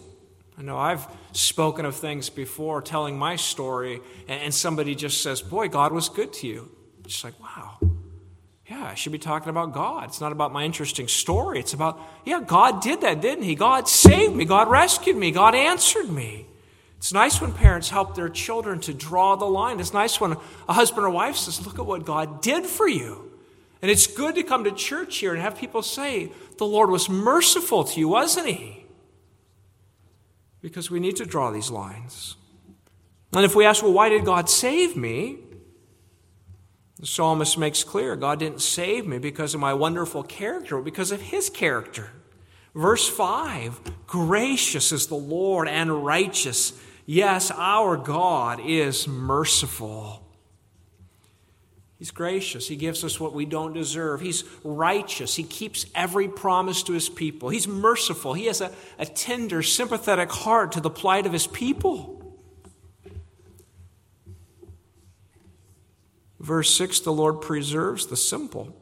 I 0.58 0.62
know 0.62 0.78
I've 0.78 1.06
spoken 1.34 1.86
of 1.86 1.98
things 1.98 2.30
before, 2.30 2.82
telling 2.82 3.20
my 3.20 3.36
story, 3.36 4.00
and 4.30 4.54
somebody 4.54 4.96
just 4.96 5.22
says, 5.22 5.42
Boy, 5.42 5.68
God 5.68 5.92
was 5.92 6.08
good 6.08 6.32
to 6.34 6.48
you. 6.48 6.72
It's 7.04 7.22
like, 7.24 7.38
wow, 7.40 7.78
yeah, 8.70 8.84
I 8.84 8.96
should 8.96 9.12
be 9.12 9.20
talking 9.20 9.50
about 9.50 9.74
God. 9.74 10.06
It's 10.06 10.20
not 10.20 10.32
about 10.32 10.52
my 10.52 10.64
interesting 10.64 11.08
story. 11.08 11.60
It's 11.60 11.74
about, 11.74 12.00
yeah, 12.26 12.42
God 12.42 12.82
did 12.82 13.02
that, 13.02 13.22
didn't 13.22 13.44
He? 13.44 13.54
God 13.54 13.88
saved 13.88 14.36
me. 14.36 14.44
God 14.46 14.70
rescued 14.70 15.16
me. 15.16 15.30
God 15.32 15.54
answered 15.54 16.10
me. 16.10 16.48
It's 16.98 17.14
nice 17.14 17.40
when 17.40 17.54
parents 17.54 17.92
help 17.92 18.16
their 18.16 18.30
children 18.30 18.80
to 18.82 18.94
draw 18.94 19.36
the 19.36 19.46
line. 19.46 19.80
It's 19.80 19.94
nice 19.94 20.20
when 20.20 20.36
a 20.68 20.74
husband 20.74 21.06
or 21.06 21.12
wife 21.12 21.36
says, 21.36 21.64
Look 21.64 21.78
at 21.78 21.86
what 21.86 22.06
God 22.06 22.42
did 22.42 22.66
for 22.66 22.88
you. 22.88 23.32
And 23.84 23.92
it's 23.92 24.08
good 24.08 24.34
to 24.34 24.42
come 24.42 24.64
to 24.64 24.72
church 24.72 25.18
here 25.18 25.34
and 25.34 25.40
have 25.40 25.56
people 25.56 25.84
say, 25.84 26.32
The 26.58 26.66
Lord 26.66 26.90
was 26.90 27.08
merciful 27.08 27.84
to 27.84 28.00
you, 28.00 28.08
wasn't 28.08 28.48
He? 28.48 28.88
Because 30.62 30.90
we 30.90 31.00
need 31.00 31.18
to 31.18 31.26
draw 31.26 31.52
these 31.52 31.70
lines. 31.70 32.36
And 33.34 33.46
if 33.46 33.54
we 33.54 33.66
ask, 33.66 33.84
Well, 33.84 33.94
why 33.94 34.10
did 34.10 34.26
God 34.26 34.50
save 34.50 34.98
me? 34.98 35.38
The 37.00 37.08
psalmist 37.08 37.58
makes 37.58 37.84
clear 37.84 38.16
God 38.16 38.40
didn't 38.40 38.62
save 38.62 39.06
me 39.06 39.18
because 39.18 39.54
of 39.54 39.60
my 39.60 39.74
wonderful 39.74 40.24
character, 40.24 40.78
but 40.78 40.86
because 40.86 41.12
of 41.12 41.22
his 41.22 41.50
character. 41.50 42.12
Verse 42.74 43.08
5 43.08 43.80
Gracious 44.08 44.92
is 44.92 45.08
the 45.08 45.16
Lord 45.16 45.68
and 45.68 46.06
righteous. 46.06 46.74
Yes, 47.06 47.52
our 47.52 47.98
God 47.98 48.60
is 48.64 49.08
merciful. 49.08 50.22
He's 51.98 52.12
gracious. 52.12 52.68
He 52.68 52.76
gives 52.76 53.04
us 53.04 53.20
what 53.20 53.34
we 53.34 53.46
don't 53.46 53.74
deserve. 53.74 54.20
He's 54.20 54.44
righteous. 54.64 55.36
He 55.36 55.44
keeps 55.44 55.86
every 55.96 56.28
promise 56.28 56.84
to 56.84 56.94
his 56.94 57.08
people. 57.08 57.50
He's 57.50 57.68
merciful. 57.68 58.34
He 58.34 58.48
has 58.48 58.60
a, 58.60 58.72
a 59.00 59.06
tender, 59.06 59.64
sympathetic 59.64 60.30
heart 60.30 60.74
to 60.74 60.82
the 60.82 60.90
plight 60.90 61.26
of 61.26 61.32
his 61.32 61.48
people. 61.48 62.15
Verse 66.40 66.74
6 66.76 67.02
the 67.02 67.14
Lord 67.14 67.42
preserves 67.42 68.08
the 68.08 68.18
simple. 68.18 68.76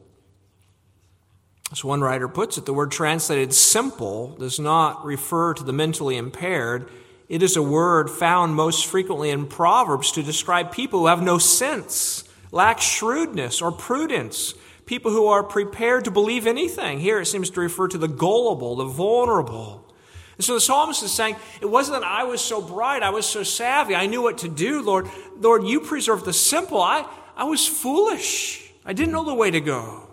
As 1.72 1.84
one 1.84 2.02
writer 2.02 2.28
puts 2.28 2.58
it, 2.58 2.66
the 2.66 2.74
word 2.74 2.90
translated 2.90 3.52
simple 3.52 4.36
does 4.36 4.60
not 4.60 5.04
refer 5.04 5.54
to 5.54 5.64
the 5.64 5.72
mentally 5.72 6.16
impaired, 6.16 6.88
it 7.28 7.42
is 7.42 7.56
a 7.56 7.62
word 7.62 8.10
found 8.10 8.54
most 8.54 8.86
frequently 8.86 9.30
in 9.30 9.46
Proverbs 9.46 10.12
to 10.12 10.22
describe 10.22 10.72
people 10.72 11.00
who 11.00 11.06
have 11.06 11.22
no 11.22 11.38
sense, 11.38 12.24
lack 12.52 12.80
shrewdness 12.80 13.62
or 13.62 13.72
prudence, 13.72 14.54
people 14.84 15.10
who 15.10 15.26
are 15.26 15.42
prepared 15.42 16.04
to 16.04 16.10
believe 16.10 16.46
anything. 16.46 17.00
Here 17.00 17.18
it 17.18 17.26
seems 17.26 17.48
to 17.50 17.60
refer 17.60 17.88
to 17.88 17.98
the 17.98 18.08
gullible, 18.08 18.76
the 18.76 18.84
vulnerable. 18.84 19.90
And 20.36 20.44
so 20.44 20.54
the 20.54 20.60
psalmist 20.60 21.02
is 21.02 21.12
saying, 21.12 21.36
It 21.62 21.66
wasn't 21.66 22.02
that 22.02 22.06
I 22.06 22.24
was 22.24 22.40
so 22.42 22.60
bright, 22.60 23.02
I 23.02 23.10
was 23.10 23.24
so 23.24 23.42
savvy, 23.42 23.94
I 23.94 24.06
knew 24.06 24.20
what 24.20 24.38
to 24.38 24.48
do, 24.48 24.82
Lord. 24.82 25.08
Lord, 25.38 25.64
you 25.64 25.80
preserve 25.80 26.24
the 26.24 26.32
simple. 26.32 26.80
I, 26.80 27.08
I 27.36 27.44
was 27.44 27.66
foolish. 27.66 28.72
I 28.84 28.92
didn't 28.92 29.12
know 29.12 29.24
the 29.24 29.34
way 29.34 29.50
to 29.50 29.60
go. 29.60 30.08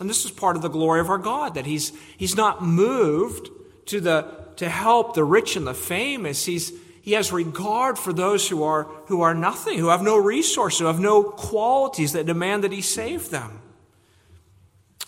And 0.00 0.08
this 0.08 0.24
is 0.24 0.30
part 0.30 0.56
of 0.56 0.62
the 0.62 0.68
glory 0.68 1.00
of 1.00 1.10
our 1.10 1.18
God, 1.18 1.54
that 1.54 1.66
He's, 1.66 1.92
he's 2.16 2.36
not 2.36 2.62
moved 2.62 3.50
to, 3.86 4.00
the, 4.00 4.26
to 4.56 4.68
help 4.68 5.14
the 5.14 5.24
rich 5.24 5.56
and 5.56 5.66
the 5.66 5.74
famous. 5.74 6.46
He's, 6.46 6.72
he 7.02 7.12
has 7.12 7.32
regard 7.32 7.98
for 7.98 8.12
those 8.12 8.48
who 8.48 8.62
are, 8.62 8.84
who 9.06 9.22
are 9.22 9.34
nothing, 9.34 9.78
who 9.78 9.88
have 9.88 10.02
no 10.02 10.16
resources, 10.16 10.80
who 10.80 10.86
have 10.86 11.00
no 11.00 11.22
qualities 11.22 12.12
that 12.12 12.26
demand 12.26 12.64
that 12.64 12.72
He 12.72 12.82
save 12.82 13.30
them. 13.30 13.60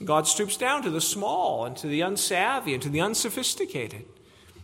God 0.04 0.26
stoops 0.26 0.56
down 0.56 0.82
to 0.82 0.90
the 0.90 1.00
small 1.00 1.64
and 1.64 1.76
to 1.76 1.86
the 1.86 2.00
unsavvy 2.00 2.74
and 2.74 2.82
to 2.82 2.88
the 2.88 3.00
unsophisticated. 3.00 4.04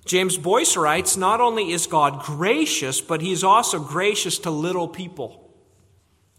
James 0.04 0.38
Boice 0.38 0.76
writes 0.76 1.16
Not 1.16 1.40
only 1.40 1.70
is 1.70 1.86
God 1.86 2.22
gracious, 2.22 3.00
but 3.00 3.20
He 3.20 3.30
is 3.30 3.44
also 3.44 3.78
gracious 3.78 4.38
to 4.40 4.50
little 4.50 4.88
people, 4.88 5.47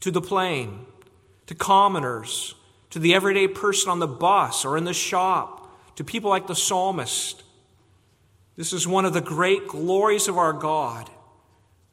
to 0.01 0.11
the 0.11 0.21
plain, 0.21 0.85
to 1.47 1.55
commoners, 1.55 2.55
to 2.89 2.99
the 2.99 3.13
everyday 3.13 3.47
person 3.47 3.89
on 3.91 3.99
the 3.99 4.07
bus 4.07 4.65
or 4.65 4.77
in 4.77 4.83
the 4.83 4.93
shop, 4.93 5.95
to 5.95 6.03
people 6.03 6.29
like 6.29 6.47
the 6.47 6.55
psalmist. 6.55 7.43
This 8.55 8.73
is 8.73 8.87
one 8.87 9.05
of 9.05 9.13
the 9.13 9.21
great 9.21 9.67
glories 9.67 10.27
of 10.27 10.37
our 10.37 10.53
God. 10.53 11.09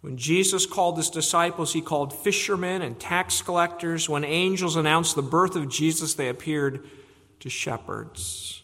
When 0.01 0.17
Jesus 0.17 0.67
called 0.67 0.97
his 0.97 1.11
disciples, 1.11 1.73
he 1.73 1.81
called 1.81 2.13
fishermen 2.13 2.83
and 2.83 2.99
tax 2.99 3.43
collectors. 3.43 4.09
When 4.09 4.25
angels 4.25 4.77
announced 4.77 5.17
the 5.17 5.23
birth 5.23 5.57
of 5.57 5.69
Jesus, 5.69 6.15
they 6.15 6.29
appeared 6.29 6.85
to 7.41 7.49
shepherds. 7.49 8.63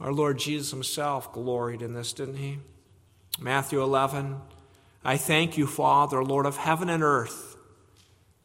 Our 0.00 0.12
Lord 0.12 0.38
Jesus 0.38 0.70
himself 0.70 1.32
gloried 1.32 1.82
in 1.82 1.94
this, 1.94 2.12
didn't 2.12 2.36
he? 2.36 2.58
Matthew 3.38 3.82
11 3.82 4.40
I 5.04 5.16
thank 5.16 5.56
you, 5.56 5.68
Father, 5.68 6.24
Lord 6.24 6.46
of 6.46 6.56
heaven 6.56 6.90
and 6.90 7.00
earth, 7.00 7.55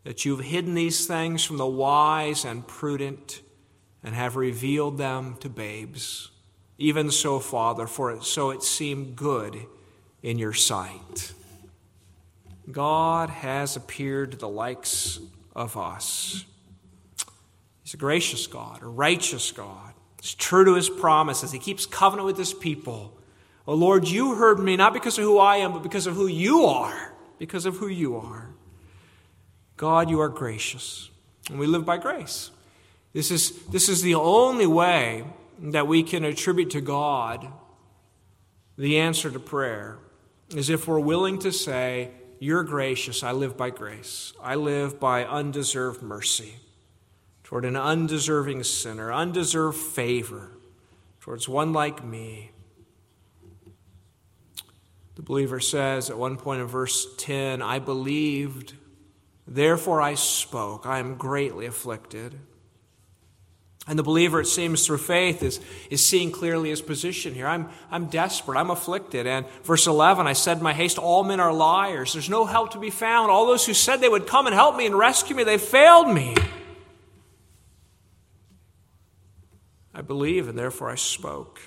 that 0.03 0.25
you've 0.25 0.41
hidden 0.41 0.73
these 0.73 1.05
things 1.05 1.43
from 1.43 1.57
the 1.57 1.67
wise 1.67 2.43
and 2.43 2.67
prudent 2.67 3.41
and 4.03 4.15
have 4.15 4.35
revealed 4.35 4.97
them 4.97 5.35
to 5.39 5.49
babes. 5.49 6.31
Even 6.77 7.11
so, 7.11 7.39
Father, 7.39 7.85
for 7.85 8.11
it, 8.11 8.23
so 8.23 8.49
it 8.49 8.63
seemed 8.63 9.15
good 9.15 9.65
in 10.23 10.39
your 10.39 10.53
sight. 10.53 11.33
God 12.71 13.29
has 13.29 13.75
appeared 13.75 14.31
to 14.31 14.37
the 14.37 14.49
likes 14.49 15.19
of 15.55 15.77
us. 15.77 16.45
He's 17.83 17.93
a 17.93 17.97
gracious 17.97 18.47
God, 18.47 18.81
a 18.81 18.87
righteous 18.87 19.51
God. 19.51 19.93
He's 20.21 20.33
true 20.33 20.65
to 20.65 20.75
his 20.75 20.89
promises. 20.89 21.51
He 21.51 21.59
keeps 21.59 21.85
covenant 21.85 22.25
with 22.25 22.37
his 22.37 22.53
people. 22.53 23.17
Oh 23.67 23.75
Lord, 23.75 24.07
you 24.07 24.35
heard 24.35 24.59
me 24.59 24.77
not 24.77 24.93
because 24.93 25.17
of 25.17 25.23
who 25.23 25.37
I 25.37 25.57
am, 25.57 25.73
but 25.73 25.83
because 25.83 26.07
of 26.07 26.15
who 26.15 26.27
you 26.27 26.65
are. 26.65 27.13
Because 27.37 27.65
of 27.65 27.77
who 27.77 27.87
you 27.87 28.17
are. 28.17 28.50
God, 29.81 30.11
you 30.11 30.21
are 30.21 30.29
gracious. 30.29 31.09
And 31.49 31.57
we 31.57 31.65
live 31.65 31.87
by 31.87 31.97
grace. 31.97 32.51
This 33.13 33.31
is, 33.31 33.65
this 33.65 33.89
is 33.89 34.03
the 34.03 34.13
only 34.13 34.67
way 34.67 35.23
that 35.57 35.87
we 35.87 36.03
can 36.03 36.23
attribute 36.23 36.69
to 36.69 36.81
God 36.81 37.47
the 38.77 38.99
answer 38.99 39.31
to 39.31 39.39
prayer, 39.39 39.97
is 40.55 40.69
if 40.69 40.87
we're 40.87 40.99
willing 40.99 41.39
to 41.39 41.51
say, 41.51 42.11
You're 42.37 42.61
gracious, 42.61 43.23
I 43.23 43.31
live 43.31 43.57
by 43.57 43.71
grace. 43.71 44.33
I 44.39 44.53
live 44.53 44.99
by 44.99 45.25
undeserved 45.25 46.03
mercy 46.03 46.57
toward 47.43 47.65
an 47.65 47.75
undeserving 47.75 48.63
sinner, 48.63 49.11
undeserved 49.11 49.79
favor 49.79 50.51
towards 51.21 51.49
one 51.49 51.73
like 51.73 52.05
me. 52.05 52.51
The 55.15 55.23
believer 55.23 55.59
says 55.59 56.11
at 56.11 56.19
one 56.19 56.37
point 56.37 56.61
in 56.61 56.67
verse 56.67 57.07
10, 57.17 57.63
I 57.63 57.79
believed, 57.79 58.75
therefore 59.55 60.01
I 60.01 60.15
spoke. 60.15 60.85
I 60.85 60.99
am 60.99 61.15
greatly 61.15 61.65
afflicted. 61.65 62.39
And 63.87 63.97
the 63.97 64.03
believer, 64.03 64.39
it 64.39 64.45
seems, 64.45 64.85
through 64.85 64.99
faith, 64.99 65.41
is, 65.41 65.59
is 65.89 66.05
seeing 66.05 66.31
clearly 66.31 66.69
his 66.69 66.81
position 66.81 67.33
here. 67.33 67.47
I'm, 67.47 67.69
I'm 67.89 68.05
desperate. 68.07 68.57
I'm 68.57 68.69
afflicted. 68.69 69.25
And 69.25 69.47
verse 69.63 69.87
11, 69.87 70.27
I 70.27 70.33
said 70.33 70.57
in 70.57 70.63
my 70.63 70.73
haste, 70.73 70.99
All 70.99 71.23
men 71.23 71.39
are 71.39 71.51
liars. 71.51 72.13
There's 72.13 72.29
no 72.29 72.45
help 72.45 72.71
to 72.71 72.79
be 72.79 72.91
found. 72.91 73.31
All 73.31 73.47
those 73.47 73.65
who 73.65 73.73
said 73.73 73.99
they 73.99 74.09
would 74.09 74.27
come 74.27 74.45
and 74.45 74.53
help 74.53 74.75
me 74.75 74.85
and 74.85 74.95
rescue 74.95 75.35
me, 75.35 75.43
they 75.43 75.57
failed 75.57 76.13
me. 76.13 76.35
I 79.93 80.01
believe, 80.01 80.47
and 80.47 80.57
therefore 80.57 80.89
I 80.89 80.95
spoke. 80.95 81.59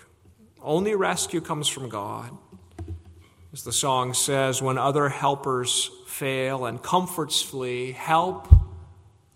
Only 0.63 0.95
rescue 0.95 1.41
comes 1.41 1.69
from 1.69 1.89
God. 1.89 2.31
As 3.53 3.65
the 3.65 3.73
song 3.73 4.15
says, 4.15 4.63
when 4.63 4.79
other 4.79 5.09
helpers 5.09 5.91
fail 6.15 6.65
and 6.65 6.81
comforts 6.81 7.43
flee, 7.43 7.91
help 7.91 8.47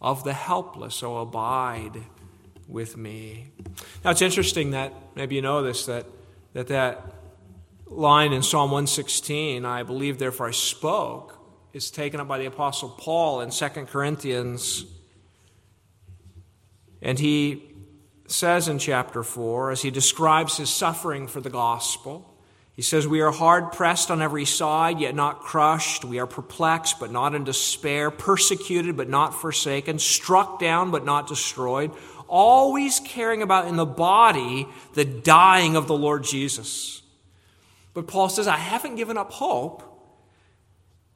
of 0.01 0.23
the 0.23 0.33
helpless, 0.33 1.03
oh, 1.03 1.17
abide 1.17 2.05
with 2.69 2.97
me. 2.97 3.51
Now, 4.05 4.13
it's 4.13 4.23
interesting 4.23 4.71
that, 4.71 4.93
maybe 5.17 5.35
you 5.35 5.43
know 5.43 5.61
this, 5.63 5.87
that 5.87 6.07
that, 6.53 6.69
that 6.69 7.05
line 7.87 8.33
in 8.33 8.45
Psalm 8.45 8.71
116, 8.71 9.65
I 9.65 9.83
believe, 9.83 10.19
therefore 10.19 10.49
I 10.49 10.53
spoke, 10.53 11.37
is 11.73 11.91
taken 11.91 12.21
up 12.21 12.29
by 12.29 12.39
the 12.39 12.47
Apostle 12.47 12.91
Paul 12.91 13.41
in 13.41 13.51
2 13.51 13.69
Corinthians. 13.87 14.85
And 17.03 17.19
he 17.19 17.75
says 18.29 18.69
in 18.69 18.79
chapter 18.79 19.25
4, 19.25 19.73
as 19.73 19.83
he 19.83 19.91
describes 19.91 20.59
his 20.59 20.71
suffering 20.71 21.27
for 21.27 21.41
the 21.41 21.51
gospel, 21.51 22.38
he 22.79 22.83
says, 22.83 23.09
We 23.09 23.23
are 23.23 23.33
hard 23.33 23.73
pressed 23.73 24.09
on 24.09 24.23
every 24.23 24.45
side, 24.45 25.01
yet 25.01 25.13
not 25.13 25.41
crushed. 25.41 26.05
We 26.05 26.21
are 26.21 26.29
perplexed, 26.29 27.01
but 27.01 27.11
not 27.11 27.35
in 27.35 27.43
despair, 27.43 28.13
persecuted, 28.13 28.97
but 28.97 29.09
not 29.09 29.35
forsaken, 29.35 29.99
struck 29.99 30.61
down, 30.61 30.93
but 30.93 31.05
not 31.05 31.27
destroyed, 31.27 31.91
always 32.29 33.01
caring 33.01 33.43
about 33.43 33.67
in 33.67 33.75
the 33.75 33.85
body 33.85 34.69
the 34.95 35.05
dying 35.05 35.75
of 35.75 35.89
the 35.89 35.99
Lord 35.99 36.23
Jesus. 36.23 37.03
But 37.95 38.07
Paul 38.07 38.29
says, 38.29 38.47
I 38.47 38.59
haven't 38.59 38.95
given 38.95 39.19
up 39.19 39.33
hope. 39.33 39.83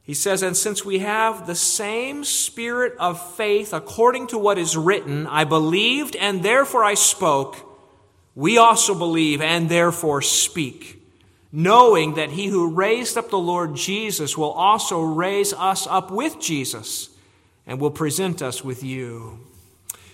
He 0.03 0.15
says, 0.15 0.43
And 0.43 0.57
since 0.57 0.85
we 0.85 0.99
have 0.99 1.47
the 1.47 1.55
same 1.55 2.25
spirit 2.25 2.95
of 2.99 3.37
faith 3.37 3.73
according 3.73 4.27
to 4.27 4.37
what 4.37 4.59
is 4.59 4.77
written, 4.77 5.29
I 5.29 5.45
believed 5.45 6.17
and 6.17 6.43
therefore 6.43 6.83
I 6.83 6.95
spoke, 6.95 7.55
we 8.35 8.59
also 8.59 8.97
believe 8.97 9.41
and 9.41 9.69
therefore 9.69 10.23
speak, 10.23 11.02
knowing 11.53 12.15
that 12.15 12.31
he 12.31 12.47
who 12.47 12.73
raised 12.73 13.19
up 13.19 13.29
the 13.29 13.39
Lord 13.39 13.77
Jesus 13.77 14.37
will 14.37 14.51
also 14.51 15.03
raise 15.03 15.53
us 15.53 15.87
up 15.87 16.11
with 16.11 16.41
Jesus 16.41 17.11
and 17.67 17.79
will 17.79 17.91
present 17.91 18.41
us 18.41 18.65
with 18.65 18.83
you. 18.83 19.39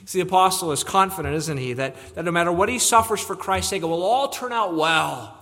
See, 0.04 0.21
the 0.21 0.26
apostle 0.26 0.73
is 0.73 0.83
confident, 0.83 1.35
isn't 1.35 1.59
he, 1.59 1.75
that, 1.75 1.95
that 2.14 2.25
no 2.25 2.33
matter 2.33 2.50
what 2.50 2.68
he 2.68 2.78
suffers 2.78 3.21
for 3.21 3.37
Christ's 3.37 3.71
sake, 3.71 3.83
it 3.83 3.87
will 3.87 4.02
all 4.02 4.28
turn 4.28 4.52
out 4.52 4.75
well. 4.75 5.38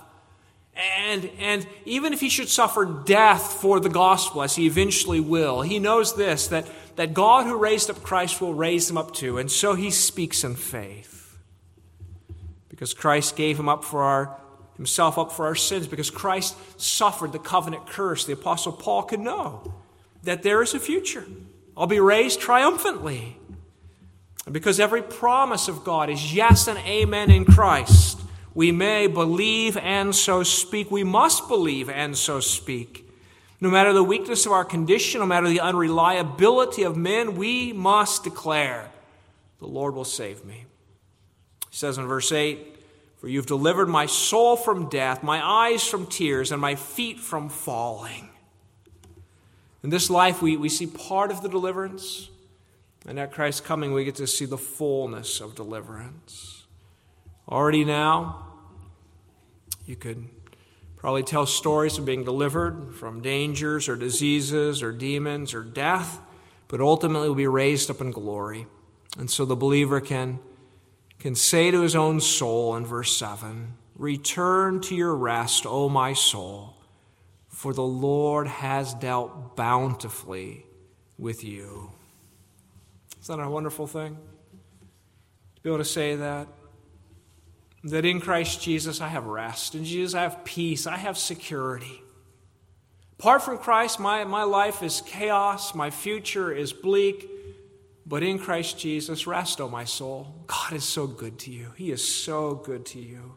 And, 0.77 1.31
and 1.39 1.67
even 1.85 2.13
if 2.13 2.21
he 2.21 2.29
should 2.29 2.49
suffer 2.49 2.85
death 2.85 3.55
for 3.61 3.81
the 3.81 3.89
gospel, 3.89 4.43
as 4.43 4.57
he 4.57 4.67
eventually 4.67 5.21
will, 5.21 5.63
he 5.63 5.79
knows 5.79 6.17
this 6.17 6.49
that, 6.49 6.67
that 6.97 7.15
God 7.15 7.47
who 7.47 7.57
raised 7.57 7.89
up 7.89 8.03
Christ 8.03 8.41
will 8.41 8.53
raise 8.55 8.91
him 8.91 8.99
up 8.99 9.15
too. 9.15 9.39
And 9.39 9.51
so 9.51 9.75
he 9.75 9.91
speaks 9.91 10.45
in 10.45 10.55
faith. 10.55 11.39
Because 12.69 12.93
Christ 12.93 13.37
gave 13.37 13.59
him 13.59 13.71
up 13.71 13.85
for 13.85 14.03
our, 14.03 14.37
himself 14.77 15.19
up 15.19 15.33
for 15.33 15.47
our 15.47 15.55
sins, 15.55 15.87
because 15.87 16.11
Christ 16.11 16.57
suffered 16.81 17.33
the 17.33 17.39
covenant 17.39 17.87
curse, 17.87 18.25
the 18.25 18.35
Apostle 18.35 18.73
Paul 18.73 19.03
could 19.03 19.21
know 19.21 19.75
that 20.23 20.43
there 20.43 20.63
is 20.63 20.75
a 20.75 20.81
future. 20.81 21.25
I'll 21.77 21.87
be 21.87 22.01
raised 22.01 22.41
triumphantly. 22.41 23.37
And 24.45 24.53
because 24.53 24.79
every 24.79 25.03
promise 25.03 25.69
of 25.69 25.85
God 25.85 26.11
is 26.11 26.35
yes 26.35 26.69
and 26.69 26.79
amen 26.79 27.31
in 27.31 27.45
Christ 27.45 28.21
we 28.57 28.73
may 28.73 29.07
believe 29.07 29.77
and 29.77 30.15
so 30.15 30.43
speak. 30.43 30.91
We 30.91 31.05
must 31.05 31.47
believe 31.47 31.91
and 31.91 32.17
so 32.17 32.41
speak. 32.41 33.07
No 33.61 33.69
matter 33.69 33.93
the 33.93 34.03
weakness 34.03 34.47
of 34.47 34.53
our 34.53 34.65
condition, 34.65 35.21
no 35.21 35.27
matter 35.27 35.47
the 35.47 35.61
unreliability 35.61 36.83
of 36.83 36.97
men, 36.97 37.37
we 37.37 37.75
must 37.75 38.25
declare, 38.25 38.91
The 39.59 39.67
Lord 39.67 39.95
will 39.95 40.07
save 40.07 40.47
me. 40.47 40.65
He 41.69 41.77
says 41.77 41.99
in 41.99 42.07
verse 42.07 42.33
8, 42.33 42.76
For 43.19 43.29
you've 43.29 43.47
delivered 43.47 43.89
my 43.89 44.07
soul 44.07 44.57
from 44.57 44.89
death, 44.89 45.23
my 45.23 45.45
eyes 45.45 45.87
from 45.87 46.07
tears, 46.07 46.53
and 46.53 46.61
my 46.61 46.75
feet 46.75 47.19
from 47.19 47.49
falling. 47.49 48.29
In 49.83 49.91
this 49.91 50.11
life, 50.11 50.43
we, 50.43 50.57
we 50.57 50.69
see 50.69 50.87
part 50.87 51.31
of 51.31 51.43
the 51.43 51.49
deliverance, 51.49 52.29
and 53.07 53.19
at 53.19 53.33
Christ's 53.33 53.61
coming, 53.61 53.93
we 53.93 54.05
get 54.05 54.17
to 54.17 54.27
see 54.27 54.45
the 54.45 54.59
fullness 54.59 55.41
of 55.41 55.55
deliverance. 55.55 56.65
Already 57.49 57.85
now, 57.85 58.47
you 59.87 59.95
could 59.95 60.29
probably 60.97 61.23
tell 61.23 61.47
stories 61.47 61.99
of 61.99 62.05
being 62.05 62.25
delivered 62.25 62.95
from 62.95 63.23
dangers 63.23 63.89
or 63.89 63.95
diseases 63.95 64.83
or 64.83 64.91
demons 64.91 65.55
or 65.55 65.63
death, 65.63 66.21
but 66.67 66.81
ultimately 66.81 67.29
will 67.29 67.37
be 67.37 67.47
raised 67.47 67.91
up 67.91 68.01
in 68.01 68.11
glory. 68.11 68.67
And 69.17 69.31
so 69.31 69.45
the 69.45 69.55
believer 69.55 70.01
can, 70.01 70.41
can 71.19 71.35
say 71.35 71.71
to 71.71 71.81
his 71.81 71.97
own 71.97 72.21
soul 72.21 72.77
in 72.77 72.85
verse 72.85 73.17
7 73.17 73.75
Return 73.97 74.81
to 74.83 74.95
your 74.95 75.15
rest, 75.15 75.65
O 75.67 75.89
my 75.89 76.13
soul, 76.13 76.75
for 77.49 77.73
the 77.73 77.83
Lord 77.83 78.47
has 78.47 78.93
dealt 78.95 79.57
bountifully 79.57 80.67
with 81.19 81.43
you. 81.43 81.91
Isn't 83.23 83.39
that 83.39 83.43
a 83.43 83.51
wonderful 83.51 83.87
thing? 83.87 84.19
To 85.57 85.63
be 85.63 85.71
able 85.71 85.79
to 85.79 85.85
say 85.85 86.17
that. 86.17 86.49
That 87.85 88.05
in 88.05 88.21
Christ 88.21 88.61
Jesus 88.61 89.01
I 89.01 89.09
have 89.09 89.25
rest. 89.25 89.75
In 89.75 89.85
Jesus 89.85 90.15
I 90.15 90.23
have 90.23 90.45
peace. 90.45 90.87
I 90.87 90.97
have 90.97 91.17
security. 91.17 92.03
Apart 93.19 93.43
from 93.43 93.57
Christ, 93.57 93.99
my, 93.99 94.25
my 94.25 94.43
life 94.43 94.83
is 94.83 95.01
chaos. 95.01 95.75
My 95.75 95.89
future 95.91 96.53
is 96.53 96.73
bleak. 96.73 97.31
But 98.07 98.23
in 98.23 98.39
Christ 98.39 98.79
Jesus, 98.79 99.27
rest, 99.27 99.61
O 99.61 99.65
oh 99.65 99.69
my 99.69 99.85
soul. 99.85 100.35
God 100.47 100.73
is 100.73 100.85
so 100.85 101.07
good 101.07 101.39
to 101.41 101.51
you. 101.51 101.73
He 101.77 101.91
is 101.91 102.07
so 102.07 102.55
good 102.55 102.87
to 102.87 103.01
you. 103.01 103.37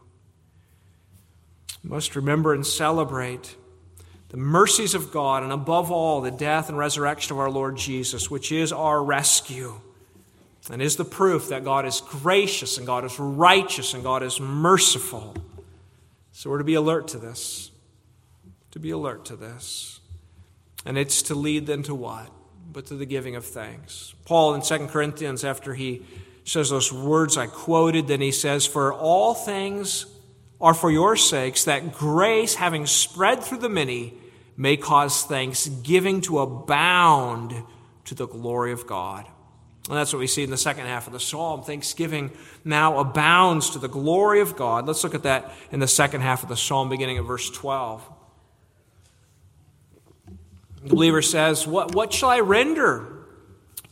You 1.82 1.90
must 1.90 2.14
remember 2.14 2.54
and 2.54 2.64
celebrate 2.64 3.56
the 4.28 4.36
mercies 4.36 4.94
of 4.94 5.10
God, 5.10 5.42
and 5.42 5.50
above 5.50 5.90
all, 5.90 6.20
the 6.20 6.30
death 6.30 6.68
and 6.68 6.78
resurrection 6.78 7.32
of 7.32 7.40
our 7.40 7.50
Lord 7.50 7.76
Jesus, 7.76 8.30
which 8.30 8.52
is 8.52 8.72
our 8.72 9.02
rescue 9.02 9.80
and 10.70 10.80
is 10.80 10.96
the 10.96 11.04
proof 11.04 11.48
that 11.48 11.64
God 11.64 11.84
is 11.84 12.00
gracious 12.00 12.78
and 12.78 12.86
God 12.86 13.04
is 13.04 13.18
righteous 13.18 13.94
and 13.94 14.04
God 14.04 14.22
is 14.22 14.38
merciful. 14.38 15.34
So 16.32 16.50
we're 16.50 16.58
to 16.58 16.64
be 16.64 16.74
alert 16.74 17.08
to 17.08 17.18
this. 17.18 17.70
To 18.72 18.78
be 18.78 18.90
alert 18.90 19.24
to 19.26 19.36
this. 19.36 20.00
And 20.84 20.96
it's 20.96 21.22
to 21.22 21.34
lead 21.34 21.66
them 21.66 21.82
to 21.84 21.94
what? 21.94 22.30
But 22.72 22.86
to 22.86 22.94
the 22.94 23.06
giving 23.06 23.34
of 23.34 23.44
thanks. 23.44 24.14
Paul 24.24 24.54
in 24.54 24.62
2 24.62 24.86
Corinthians, 24.86 25.44
after 25.44 25.74
he 25.74 26.06
says 26.44 26.70
those 26.70 26.92
words 26.92 27.36
I 27.36 27.46
quoted, 27.46 28.06
then 28.06 28.20
he 28.20 28.32
says, 28.32 28.66
For 28.66 28.92
all 28.92 29.34
things 29.34 30.06
are 30.60 30.74
for 30.74 30.90
your 30.90 31.16
sakes, 31.16 31.64
that 31.64 31.92
grace, 31.92 32.54
having 32.54 32.86
spread 32.86 33.42
through 33.42 33.58
the 33.58 33.68
many, 33.68 34.14
may 34.56 34.76
cause 34.76 35.24
thanksgiving 35.24 36.20
to 36.22 36.38
abound 36.40 37.54
to 38.04 38.14
the 38.14 38.26
glory 38.26 38.72
of 38.72 38.86
God. 38.86 39.26
And 39.88 39.96
that's 39.96 40.12
what 40.12 40.20
we 40.20 40.26
see 40.26 40.44
in 40.44 40.50
the 40.50 40.58
second 40.58 40.86
half 40.86 41.06
of 41.06 41.12
the 41.12 41.20
psalm. 41.20 41.62
Thanksgiving 41.62 42.30
now 42.64 42.98
abounds 42.98 43.70
to 43.70 43.78
the 43.78 43.88
glory 43.88 44.40
of 44.40 44.56
God. 44.56 44.86
Let's 44.86 45.02
look 45.02 45.14
at 45.14 45.22
that 45.22 45.52
in 45.72 45.80
the 45.80 45.88
second 45.88 46.20
half 46.20 46.42
of 46.42 46.48
the 46.48 46.56
psalm, 46.56 46.88
beginning 46.88 47.18
at 47.18 47.24
verse 47.24 47.50
12. 47.50 48.08
The 50.82 50.88
believer 50.88 51.22
says, 51.22 51.66
What, 51.66 51.94
what 51.94 52.12
shall 52.12 52.30
I 52.30 52.40
render 52.40 53.06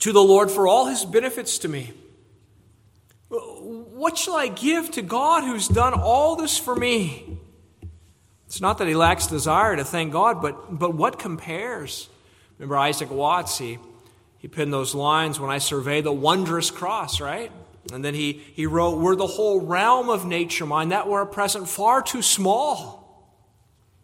to 0.00 0.12
the 0.12 0.22
Lord 0.22 0.50
for 0.50 0.66
all 0.66 0.86
his 0.86 1.04
benefits 1.04 1.58
to 1.58 1.68
me? 1.68 1.92
What 3.28 4.16
shall 4.16 4.36
I 4.36 4.48
give 4.48 4.90
to 4.92 5.02
God 5.02 5.44
who's 5.44 5.68
done 5.68 5.92
all 5.92 6.36
this 6.36 6.56
for 6.56 6.74
me? 6.74 7.38
It's 8.46 8.60
not 8.60 8.78
that 8.78 8.88
he 8.88 8.94
lacks 8.94 9.26
desire 9.26 9.76
to 9.76 9.84
thank 9.84 10.12
God, 10.12 10.40
but, 10.40 10.78
but 10.78 10.94
what 10.94 11.18
compares? 11.18 12.08
Remember 12.58 12.78
Isaac 12.78 13.10
Watts, 13.10 13.58
he, 13.58 13.78
he 14.38 14.48
penned 14.48 14.72
those 14.72 14.94
lines, 14.94 15.38
When 15.38 15.50
I 15.50 15.58
survey 15.58 16.00
the 16.00 16.12
wondrous 16.12 16.70
cross, 16.70 17.20
right? 17.20 17.52
And 17.92 18.02
then 18.04 18.14
he, 18.14 18.32
he 18.32 18.66
wrote, 18.66 18.98
Were 18.98 19.16
the 19.16 19.26
whole 19.26 19.60
realm 19.60 20.08
of 20.08 20.24
nature 20.24 20.64
mine, 20.64 20.88
that 20.88 21.08
were 21.08 21.20
a 21.20 21.26
present 21.26 21.68
far 21.68 22.00
too 22.00 22.22
small. 22.22 23.07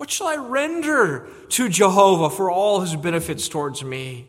What 0.04 0.11
shall 0.11 0.26
I 0.26 0.37
render 0.37 1.26
to 1.49 1.70
Jehovah 1.70 2.28
for 2.28 2.50
all 2.50 2.80
his 2.82 2.94
benefits 2.94 3.49
towards 3.49 3.82
me? 3.82 4.28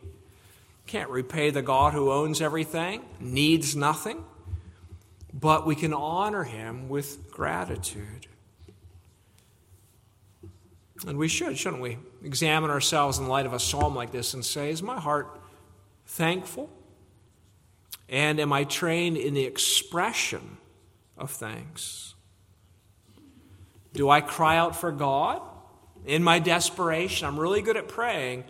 Can't 0.88 1.10
repay 1.10 1.50
the 1.50 1.62
God 1.62 1.92
who 1.92 2.14
owns 2.14 2.40
everything, 2.40 3.04
needs 3.20 3.76
nothing, 3.76 4.24
but 5.34 5.68
we 5.68 5.76
can 5.76 5.94
honor 5.94 6.46
him 6.46 6.88
with 6.88 7.30
gratitude. 7.30 8.28
And 11.06 11.18
we 11.18 11.28
should, 11.28 11.58
shouldn't 11.58 11.82
we? 11.82 11.98
Examine 12.24 12.72
ourselves 12.72 13.20
in 13.20 13.28
light 13.28 13.46
of 13.46 13.52
a 13.52 13.60
psalm 13.60 13.94
like 13.94 14.14
this 14.14 14.34
and 14.34 14.46
say, 14.46 14.70
Is 14.70 14.82
my 14.82 14.98
heart 14.98 15.28
thankful? 16.06 16.70
And 18.08 18.40
am 18.40 18.54
I 18.54 18.64
trained 18.64 19.18
in 19.18 19.34
the 19.34 19.44
expression 19.44 20.56
of 21.18 21.32
thanks? 21.32 22.16
Do 23.92 24.10
I 24.10 24.22
cry 24.22 24.56
out 24.56 24.78
for 24.78 24.94
God 24.94 25.42
in 26.06 26.24
my 26.24 26.40
desperation? 26.40 27.28
I'm 27.28 27.40
really 27.40 27.62
good 27.62 27.78
at 27.78 27.88
praying, 27.88 28.46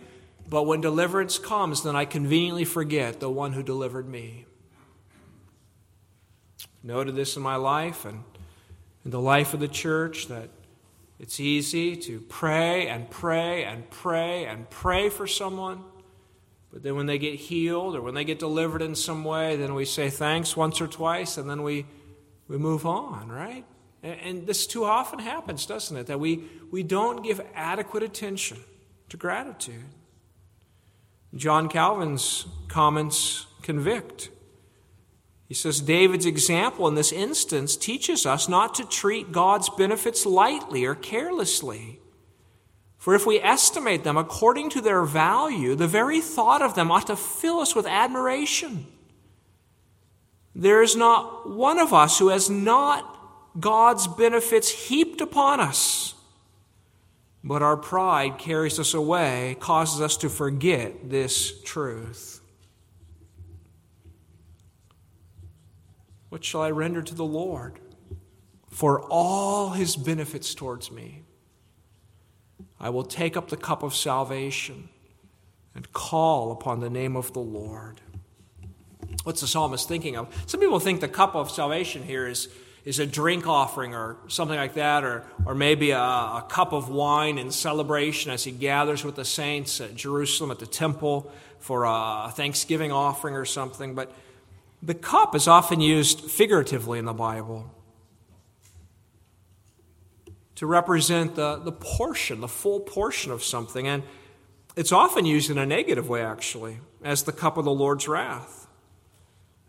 but 0.48 0.64
when 0.64 0.80
deliverance 0.80 1.38
comes, 1.38 1.82
then 1.82 1.96
I 1.96 2.04
conveniently 2.04 2.64
forget 2.64 3.20
the 3.20 3.30
one 3.30 3.52
who 3.52 3.62
delivered 3.62 4.08
me. 4.08 4.46
Noted 6.82 7.16
this 7.16 7.36
in 7.36 7.42
my 7.42 7.56
life 7.56 8.04
and 8.04 8.22
in 9.04 9.10
the 9.10 9.20
life 9.20 9.54
of 9.54 9.60
the 9.60 9.68
church 9.68 10.28
that 10.28 10.50
it's 11.18 11.40
easy 11.40 11.96
to 11.96 12.20
pray 12.20 12.88
and 12.88 13.10
pray 13.10 13.64
and 13.64 13.88
pray 13.90 14.44
and 14.44 14.68
pray 14.68 15.08
for 15.08 15.26
someone. 15.26 15.82
But 16.72 16.82
then 16.82 16.94
when 16.94 17.06
they 17.06 17.18
get 17.18 17.36
healed 17.36 17.96
or 17.96 18.02
when 18.02 18.14
they 18.14 18.24
get 18.24 18.38
delivered 18.38 18.82
in 18.82 18.94
some 18.94 19.24
way, 19.24 19.56
then 19.56 19.74
we 19.74 19.84
say 19.84 20.10
thanks 20.10 20.56
once 20.56 20.80
or 20.80 20.86
twice 20.86 21.38
and 21.38 21.48
then 21.48 21.62
we, 21.62 21.86
we 22.48 22.58
move 22.58 22.84
on, 22.84 23.30
right? 23.30 23.64
And, 24.06 24.46
this 24.46 24.66
too 24.66 24.84
often 24.84 25.18
happens, 25.18 25.66
doesn't 25.66 25.96
it? 25.96 26.06
That 26.06 26.20
we, 26.20 26.44
we 26.70 26.82
don't 26.82 27.24
give 27.24 27.40
adequate 27.54 28.04
attention 28.04 28.58
to 29.08 29.16
gratitude. 29.16 29.84
John 31.34 31.68
Calvin's 31.68 32.46
comments 32.68 33.46
convict. 33.62 34.30
He 35.48 35.54
says 35.54 35.80
David's 35.80 36.26
example 36.26 36.86
in 36.86 36.94
this 36.94 37.10
instance 37.10 37.76
teaches 37.76 38.26
us 38.26 38.48
not 38.48 38.74
to 38.76 38.84
treat 38.84 39.32
God's 39.32 39.68
benefits 39.70 40.24
lightly 40.24 40.84
or 40.84 40.94
carelessly. 40.94 41.98
For 42.98 43.14
if 43.14 43.26
we 43.26 43.40
estimate 43.40 44.04
them 44.04 44.16
according 44.16 44.70
to 44.70 44.80
their 44.80 45.02
value, 45.04 45.74
the 45.74 45.86
very 45.86 46.20
thought 46.20 46.62
of 46.62 46.74
them 46.74 46.90
ought 46.90 47.06
to 47.08 47.16
fill 47.16 47.58
us 47.58 47.74
with 47.74 47.86
admiration. 47.86 48.86
There 50.54 50.82
is 50.82 50.96
not 50.96 51.48
one 51.48 51.78
of 51.78 51.92
us 51.92 52.18
who 52.18 52.28
has 52.28 52.48
not 52.48 53.15
God's 53.58 54.06
benefits 54.06 54.70
heaped 54.70 55.20
upon 55.20 55.60
us. 55.60 56.14
But 57.42 57.62
our 57.62 57.76
pride 57.76 58.38
carries 58.38 58.80
us 58.80 58.92
away, 58.92 59.56
causes 59.60 60.00
us 60.00 60.16
to 60.18 60.28
forget 60.28 61.08
this 61.08 61.62
truth. 61.62 62.40
What 66.28 66.44
shall 66.44 66.62
I 66.62 66.70
render 66.70 67.02
to 67.02 67.14
the 67.14 67.24
Lord 67.24 67.78
for 68.68 69.00
all 69.02 69.70
his 69.70 69.94
benefits 69.94 70.54
towards 70.54 70.90
me? 70.90 71.22
I 72.80 72.90
will 72.90 73.04
take 73.04 73.36
up 73.36 73.48
the 73.48 73.56
cup 73.56 73.82
of 73.82 73.94
salvation 73.94 74.88
and 75.74 75.92
call 75.92 76.50
upon 76.50 76.80
the 76.80 76.90
name 76.90 77.16
of 77.16 77.32
the 77.32 77.40
Lord. 77.40 78.00
What's 79.22 79.40
the 79.40 79.46
psalmist 79.46 79.88
thinking 79.88 80.16
of? 80.16 80.34
Some 80.46 80.60
people 80.60 80.80
think 80.80 81.00
the 81.00 81.08
cup 81.08 81.34
of 81.36 81.50
salvation 81.50 82.02
here 82.02 82.26
is, 82.26 82.48
is 82.86 83.00
a 83.00 83.06
drink 83.06 83.48
offering 83.48 83.94
or 83.94 84.16
something 84.28 84.56
like 84.56 84.74
that, 84.74 85.02
or, 85.02 85.24
or 85.44 85.56
maybe 85.56 85.90
a, 85.90 85.98
a 85.98 86.46
cup 86.48 86.72
of 86.72 86.88
wine 86.88 87.36
in 87.36 87.50
celebration 87.50 88.30
as 88.30 88.44
he 88.44 88.52
gathers 88.52 89.04
with 89.04 89.16
the 89.16 89.24
saints 89.24 89.80
at 89.80 89.96
Jerusalem 89.96 90.52
at 90.52 90.60
the 90.60 90.66
temple 90.66 91.30
for 91.58 91.82
a 91.84 92.30
Thanksgiving 92.32 92.92
offering 92.92 93.34
or 93.34 93.44
something. 93.44 93.96
But 93.96 94.12
the 94.80 94.94
cup 94.94 95.34
is 95.34 95.48
often 95.48 95.80
used 95.80 96.30
figuratively 96.30 97.00
in 97.00 97.06
the 97.06 97.12
Bible 97.12 97.68
to 100.54 100.66
represent 100.66 101.34
the, 101.34 101.56
the 101.56 101.72
portion, 101.72 102.40
the 102.40 102.48
full 102.48 102.78
portion 102.78 103.32
of 103.32 103.42
something. 103.42 103.88
And 103.88 104.04
it's 104.76 104.92
often 104.92 105.26
used 105.26 105.50
in 105.50 105.58
a 105.58 105.66
negative 105.66 106.08
way, 106.08 106.22
actually, 106.22 106.78
as 107.02 107.24
the 107.24 107.32
cup 107.32 107.56
of 107.56 107.64
the 107.64 107.72
Lord's 107.72 108.06
wrath. 108.06 108.65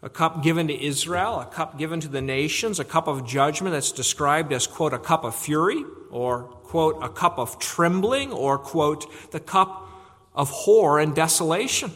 A 0.03 0.09
cup 0.09 0.43
given 0.43 0.67
to 0.67 0.79
Israel, 0.79 1.39
a 1.39 1.45
cup 1.45 1.77
given 1.79 1.99
to 2.01 2.07
the 2.07 2.21
nations, 2.21 2.79
a 2.79 2.85
cup 2.85 3.07
of 3.07 3.25
judgment 3.25 3.73
that's 3.73 3.91
described 3.91 4.53
as, 4.53 4.67
quote, 4.67 4.93
a 4.93 4.99
cup 4.99 5.23
of 5.23 5.35
fury, 5.35 5.83
or, 6.11 6.43
quote, 6.43 6.99
a 7.01 7.09
cup 7.09 7.39
of 7.39 7.57
trembling, 7.57 8.31
or, 8.31 8.59
quote, 8.59 9.31
the 9.31 9.39
cup 9.39 9.89
of 10.35 10.49
horror 10.51 10.99
and 10.99 11.15
desolation. 11.15 11.91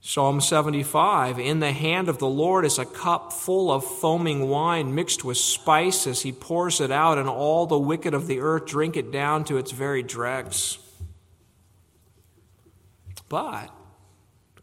Psalm 0.00 0.40
75 0.40 1.38
In 1.38 1.60
the 1.60 1.72
hand 1.72 2.08
of 2.08 2.18
the 2.18 2.26
Lord 2.26 2.64
is 2.64 2.78
a 2.78 2.86
cup 2.86 3.30
full 3.32 3.70
of 3.70 3.84
foaming 3.84 4.48
wine 4.48 4.94
mixed 4.94 5.22
with 5.22 5.36
spices. 5.36 6.22
He 6.22 6.32
pours 6.32 6.80
it 6.80 6.90
out, 6.90 7.18
and 7.18 7.28
all 7.28 7.66
the 7.66 7.78
wicked 7.78 8.14
of 8.14 8.26
the 8.26 8.40
earth 8.40 8.64
drink 8.64 8.96
it 8.96 9.12
down 9.12 9.44
to 9.44 9.58
its 9.58 9.70
very 9.70 10.02
dregs. 10.02 10.78
But 13.28 13.70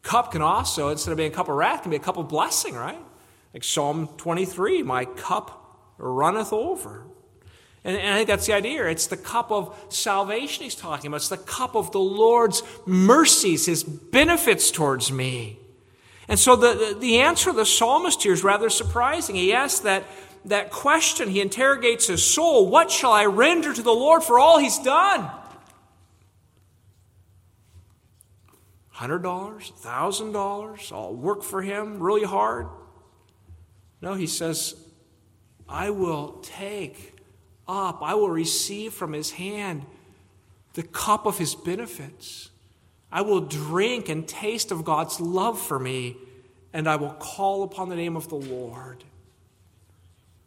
cup 0.02 0.32
can 0.32 0.42
also, 0.42 0.90
instead 0.90 1.12
of 1.12 1.18
being 1.18 1.32
a 1.32 1.36
cup 1.36 1.50
of 1.50 1.56
wrath, 1.56 1.82
can 1.84 1.92
be 1.92 1.98
a 1.98 2.00
cup 2.00 2.18
of 2.18 2.28
blessing, 2.28 2.76
right? 2.76 3.00
Like 3.54 3.64
Psalm 3.64 4.08
23 4.18 4.84
My 4.84 5.06
cup 5.06 5.94
runneth 5.98 6.54
over. 6.54 7.06
And, 7.84 7.96
and, 7.96 8.14
I 8.14 8.18
think 8.18 8.28
that's 8.28 8.46
the 8.46 8.54
idea. 8.54 8.86
It's 8.88 9.08
the 9.08 9.18
cup 9.18 9.52
of 9.52 9.78
salvation 9.90 10.64
he's 10.64 10.76
talking 10.76 11.08
about. 11.08 11.18
It's 11.18 11.30
the 11.30 11.38
cup 11.38 11.76
of 11.76 11.92
the 11.92 12.00
Lord's 12.00 12.62
mercies, 12.86 13.66
his 13.66 13.84
benefits 13.84 14.70
towards 14.70 15.12
me. 15.12 15.60
And 16.28 16.38
so 16.38 16.56
the, 16.56 16.74
the, 16.74 17.00
the 17.00 17.20
answer 17.20 17.50
of 17.50 17.56
the 17.56 17.66
psalmist 17.66 18.22
here 18.22 18.34
is 18.34 18.44
rather 18.44 18.70
surprising. 18.70 19.36
He 19.36 19.54
asks 19.54 19.80
that, 19.82 20.04
that 20.46 20.72
question, 20.72 21.30
he 21.30 21.42
interrogates 21.42 22.08
his 22.08 22.24
soul 22.24 22.70
What 22.70 22.92
shall 22.92 23.12
I 23.12 23.26
render 23.26 23.74
to 23.74 23.82
the 23.82 23.92
Lord 23.92 24.24
for 24.24 24.40
all 24.40 24.60
he's 24.60 24.80
done? 24.80 25.30
$100, 29.00 29.22
$1,000, 29.22 30.92
I'll 30.92 31.14
work 31.14 31.42
for 31.42 31.62
him 31.62 32.00
really 32.00 32.26
hard. 32.26 32.68
No, 34.02 34.14
he 34.14 34.28
says, 34.28 34.76
I 35.70 35.90
will 35.90 36.40
take 36.42 37.16
up, 37.66 38.02
I 38.02 38.16
will 38.16 38.30
receive 38.30 38.94
from 38.94 39.14
his 39.14 39.32
hand 39.32 39.86
the 40.74 40.84
cup 40.84 41.26
of 41.26 41.38
his 41.38 41.56
benefits. 41.56 42.50
I 43.12 43.22
will 43.22 43.42
drink 43.42 44.10
and 44.10 44.28
taste 44.28 44.72
of 44.72 44.84
God's 44.84 45.22
love 45.22 45.60
for 45.60 45.80
me, 45.80 46.18
and 46.74 46.88
I 46.88 46.98
will 46.98 47.14
call 47.14 47.64
upon 47.64 47.88
the 47.90 47.96
name 47.96 48.18
of 48.18 48.28
the 48.28 48.36
Lord. 48.36 49.06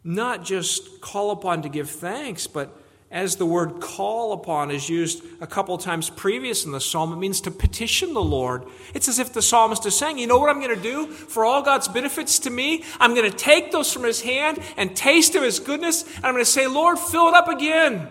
Not 0.03 0.43
just 0.43 1.01
call 1.01 1.31
upon 1.31 1.63
to 1.63 1.69
give 1.69 1.89
thanks, 1.89 2.45
but 2.45 2.82
as 3.13 3.35
the 3.35 3.45
word 3.45 3.79
call 3.79 4.33
upon 4.33 4.71
is 4.71 4.89
used 4.89 5.23
a 5.39 5.45
couple 5.45 5.77
times 5.77 6.09
previous 6.09 6.65
in 6.65 6.71
the 6.71 6.81
psalm, 6.81 7.13
it 7.13 7.17
means 7.17 7.39
to 7.41 7.51
petition 7.51 8.15
the 8.15 8.23
Lord. 8.23 8.65
It's 8.95 9.07
as 9.07 9.19
if 9.19 9.31
the 9.31 9.41
psalmist 9.41 9.85
is 9.85 9.95
saying, 9.95 10.17
You 10.17 10.25
know 10.25 10.39
what 10.39 10.49
I'm 10.49 10.59
going 10.59 10.75
to 10.75 10.81
do 10.81 11.05
for 11.05 11.45
all 11.45 11.61
God's 11.61 11.87
benefits 11.87 12.39
to 12.39 12.49
me? 12.49 12.83
I'm 12.99 13.13
going 13.13 13.29
to 13.29 13.37
take 13.37 13.71
those 13.71 13.93
from 13.93 14.03
his 14.03 14.21
hand 14.21 14.57
and 14.77 14.95
taste 14.95 15.35
of 15.35 15.43
his 15.43 15.59
goodness, 15.59 16.03
and 16.15 16.25
I'm 16.25 16.33
going 16.33 16.43
to 16.43 16.51
say, 16.51 16.65
Lord, 16.65 16.97
fill 16.97 17.27
it 17.27 17.35
up 17.35 17.47
again. 17.47 18.09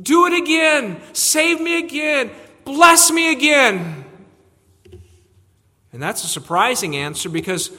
Do 0.00 0.26
it 0.26 0.32
again. 0.32 1.02
Save 1.12 1.60
me 1.60 1.78
again. 1.78 2.30
Bless 2.64 3.10
me 3.10 3.32
again. 3.32 4.06
And 5.92 6.02
that's 6.02 6.24
a 6.24 6.28
surprising 6.28 6.96
answer 6.96 7.28
because 7.28 7.70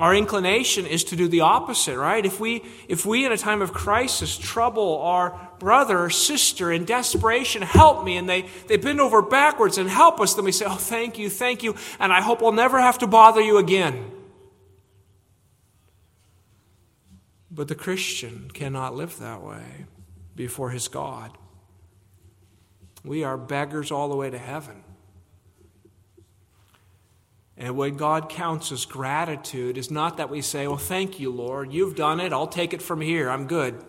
our 0.00 0.14
inclination 0.14 0.86
is 0.86 1.04
to 1.04 1.16
do 1.16 1.28
the 1.28 1.40
opposite, 1.40 1.96
right? 1.96 2.24
If 2.24 2.40
we, 2.40 2.64
if 2.88 3.04
we 3.04 3.26
in 3.26 3.32
a 3.32 3.36
time 3.36 3.60
of 3.60 3.74
crisis 3.74 4.36
trouble 4.36 4.98
our 5.02 5.49
brother 5.60 5.98
or 6.00 6.10
sister 6.10 6.72
in 6.72 6.84
desperation, 6.84 7.62
help 7.62 8.04
me, 8.04 8.16
and 8.16 8.28
they, 8.28 8.46
they 8.66 8.76
bend 8.76 9.00
over 9.00 9.22
backwards 9.22 9.78
and 9.78 9.88
help 9.88 10.20
us, 10.20 10.34
then 10.34 10.44
we 10.44 10.50
say, 10.50 10.64
oh, 10.66 10.74
thank 10.74 11.18
you, 11.18 11.30
thank 11.30 11.62
you, 11.62 11.76
and 12.00 12.12
I 12.12 12.20
hope 12.20 12.42
I'll 12.42 12.50
never 12.50 12.80
have 12.80 12.98
to 12.98 13.06
bother 13.06 13.40
you 13.40 13.58
again. 13.58 14.10
But 17.50 17.68
the 17.68 17.74
Christian 17.74 18.50
cannot 18.52 18.94
live 18.94 19.18
that 19.18 19.42
way 19.42 19.86
before 20.34 20.70
his 20.70 20.88
God. 20.88 21.36
We 23.04 23.24
are 23.24 23.36
beggars 23.36 23.90
all 23.90 24.08
the 24.08 24.16
way 24.16 24.30
to 24.30 24.38
heaven. 24.38 24.82
And 27.56 27.76
what 27.76 27.98
God 27.98 28.30
counts 28.30 28.72
as 28.72 28.86
gratitude 28.86 29.76
is 29.76 29.90
not 29.90 30.16
that 30.16 30.30
we 30.30 30.40
say, 30.40 30.66
Well, 30.66 30.78
thank 30.78 31.20
you, 31.20 31.30
Lord. 31.30 31.72
You've 31.72 31.94
done 31.94 32.18
it. 32.18 32.32
I'll 32.32 32.46
take 32.46 32.72
it 32.72 32.80
from 32.80 33.02
here. 33.02 33.28
I'm 33.28 33.46
good. 33.46 33.84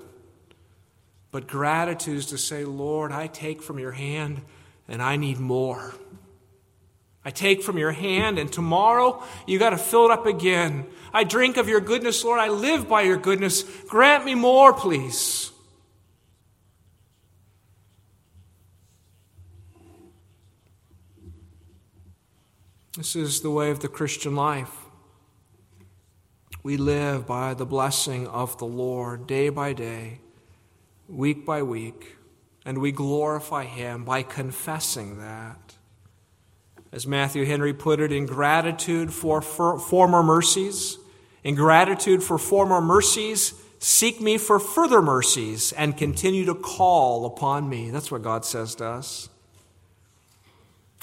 But 1.31 1.47
gratitude 1.47 2.17
is 2.17 2.25
to 2.27 2.37
say, 2.37 2.65
Lord, 2.65 3.11
I 3.11 3.27
take 3.27 3.61
from 3.63 3.79
your 3.79 3.93
hand 3.93 4.41
and 4.87 5.01
I 5.01 5.15
need 5.15 5.39
more. 5.39 5.93
I 7.23 7.29
take 7.29 7.61
from 7.61 7.77
your 7.77 7.91
hand, 7.91 8.39
and 8.39 8.51
tomorrow 8.51 9.23
you 9.45 9.59
got 9.59 9.69
to 9.69 9.77
fill 9.77 10.05
it 10.05 10.11
up 10.11 10.25
again. 10.25 10.87
I 11.13 11.23
drink 11.23 11.57
of 11.57 11.69
your 11.69 11.79
goodness, 11.79 12.23
Lord. 12.23 12.39
I 12.39 12.49
live 12.49 12.89
by 12.89 13.03
your 13.03 13.17
goodness. 13.17 13.63
Grant 13.87 14.25
me 14.25 14.33
more, 14.33 14.73
please. 14.73 15.51
This 22.97 23.15
is 23.15 23.41
the 23.41 23.51
way 23.51 23.69
of 23.69 23.79
the 23.79 23.87
Christian 23.87 24.35
life. 24.35 24.75
We 26.63 26.77
live 26.77 27.25
by 27.25 27.53
the 27.53 27.65
blessing 27.65 28.27
of 28.27 28.57
the 28.57 28.65
Lord 28.65 29.27
day 29.27 29.49
by 29.49 29.73
day, 29.73 30.21
week 31.11 31.45
by 31.45 31.61
week, 31.61 32.17
and 32.65 32.77
we 32.77 32.91
glorify 32.91 33.65
Him 33.65 34.03
by 34.03 34.23
confessing 34.23 35.19
that. 35.19 35.75
As 36.91 37.07
Matthew 37.07 37.45
Henry 37.45 37.73
put 37.73 37.99
it, 37.99 38.11
in 38.11 38.25
gratitude 38.25 39.13
for, 39.13 39.41
for 39.41 39.79
former 39.79 40.23
mercies, 40.23 40.97
in 41.43 41.55
gratitude 41.55 42.21
for 42.21 42.37
former 42.37 42.81
mercies, 42.81 43.53
seek 43.79 44.21
me 44.21 44.37
for 44.37 44.59
further 44.59 45.01
mercies 45.01 45.71
and 45.71 45.97
continue 45.97 46.45
to 46.45 46.55
call 46.55 47.25
upon 47.25 47.69
me. 47.69 47.89
That's 47.89 48.11
what 48.11 48.21
God 48.21 48.45
says 48.45 48.75
to 48.75 48.85
us. 48.85 49.29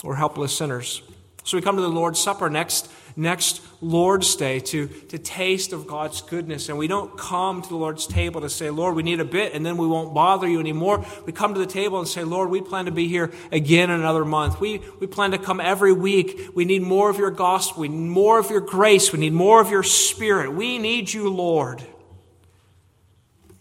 We're 0.05 0.14
helpless 0.14 0.57
sinners. 0.57 1.03
So 1.42 1.57
we 1.57 1.62
come 1.62 1.77
to 1.77 1.83
the 1.83 1.88
Lord's 1.88 2.21
Supper 2.21 2.51
next, 2.51 2.90
next 3.18 3.61
Lord's 3.81 4.35
Day 4.37 4.61
to, 4.61 4.87
to 4.87 5.18
taste 5.18 5.72
of 5.72 5.87
God's 5.87 6.22
goodness. 6.22 6.68
And 6.68 6.78
we 6.78 6.87
don't 6.87 7.18
come 7.18 7.61
to 7.61 7.68
the 7.68 7.76
Lord's 7.76 8.07
table 8.07 8.40
to 8.40 8.48
say, 8.48 8.70
Lord, 8.70 8.94
we 8.94 9.02
need 9.02 9.20
a 9.20 9.24
bit, 9.24 9.52
and 9.52 9.66
then 9.66 9.76
we 9.76 9.87
won't 9.87 10.14
bother 10.14 10.48
you 10.48 10.61
anymore. 10.61 11.04
We 11.26 11.33
come 11.33 11.52
to 11.54 11.61
the 11.61 11.66
table 11.66 11.98
and 11.98 12.09
say, 12.09 12.24
Lord, 12.24 12.48
we 12.48 12.61
plan 12.61 12.87
to 12.87 12.90
be 12.90 13.09
here 13.09 13.33
again 13.52 13.90
in 13.90 14.00
another 14.00 14.24
month. 14.24 14.61
We, 14.61 14.81
we 15.00 15.07
plan 15.07 15.33
to 15.33 15.38
come 15.38 15.61
every 15.61 15.92
week. 15.92 16.50
We 16.54 16.64
need 16.64 16.83
more 16.83 17.11
of 17.11 17.18
your 17.18 17.31
gospel. 17.31 17.83
We 17.83 17.88
need 17.88 18.09
more 18.09 18.38
of 18.38 18.50
your 18.50 18.61
grace. 18.61 19.12
We 19.12 19.18
need 19.18 19.33
more 19.33 19.61
of 19.61 19.70
your 19.70 19.83
spirit. 19.83 20.52
We 20.52 20.78
need 20.78 21.12
you, 21.12 21.28
Lord. 21.28 21.85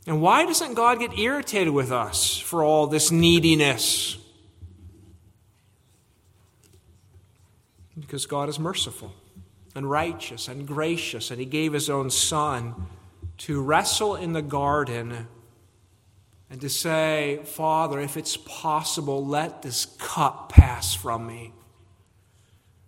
And 0.05 0.21
why 0.21 0.45
doesn't 0.45 0.75
God 0.75 0.99
get 0.99 1.17
irritated 1.19 1.73
with 1.73 1.91
us 1.91 2.37
for 2.37 2.63
all 2.63 2.87
this 2.87 3.11
neediness? 3.11 4.17
Because 7.99 8.25
God 8.25 8.47
is 8.47 8.59
merciful 8.59 9.11
and 9.77 9.89
righteous 9.89 10.49
and 10.49 10.67
gracious, 10.67 11.31
and 11.31 11.39
He 11.39 11.45
gave 11.45 11.71
His 11.71 11.89
own 11.89 12.09
Son 12.09 12.87
to 13.37 13.61
wrestle 13.61 14.15
in 14.15 14.33
the 14.33 14.41
garden 14.41 15.27
and 16.49 16.61
to 16.61 16.69
say, 16.69 17.41
Father, 17.43 17.99
if 17.99 18.15
it's 18.17 18.37
possible, 18.37 19.25
let 19.25 19.61
this 19.61 19.85
cup 19.99 20.49
pass 20.49 20.95
from 20.95 21.27
me. 21.27 21.53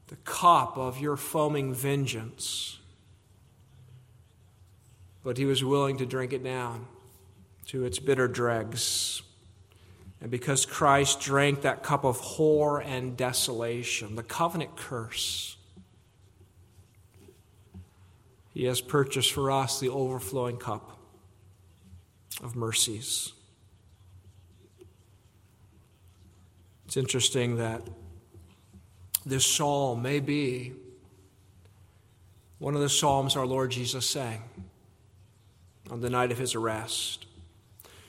The 0.08 0.16
cup 0.18 0.78
of 0.78 1.00
your 1.00 1.18
foaming 1.18 1.74
vengeance. 1.74 2.80
But 5.24 5.38
he 5.38 5.46
was 5.46 5.64
willing 5.64 5.98
to 5.98 6.06
drink 6.06 6.32
it 6.32 6.44
down 6.44 6.88
to 7.68 7.84
its 7.84 8.00
bitter 8.00 8.28
dregs. 8.28 9.22
And 10.22 10.32
because 10.32 10.66
Christ 10.66 11.20
drank 11.20 11.62
that 11.62 11.84
cup 11.84 12.06
of 12.06 12.18
horror 12.18 12.82
and 12.82 13.16
desolation, 13.16 14.16
the 14.16 14.24
covenant 14.24 14.78
curse, 14.78 15.58
he 18.60 18.66
has 18.66 18.82
purchased 18.82 19.32
for 19.32 19.50
us 19.52 19.80
the 19.80 19.88
overflowing 19.88 20.58
cup 20.58 21.00
of 22.44 22.58
mercies. 22.58 23.32
It's 26.86 26.98
interesting 26.98 27.56
that 27.56 27.88
this 29.26 29.46
psalm 29.46 30.02
may 30.02 30.20
be 30.20 30.74
one 32.58 32.76
of 32.76 32.82
the 32.82 32.90
psalms 32.90 33.38
our 33.38 33.46
Lord 33.46 33.72
Jesus 33.72 34.06
sang 34.06 34.44
on 35.90 36.02
the 36.02 36.10
night 36.10 36.34
of 36.34 36.38
his 36.38 36.54
arrest. 36.54 37.28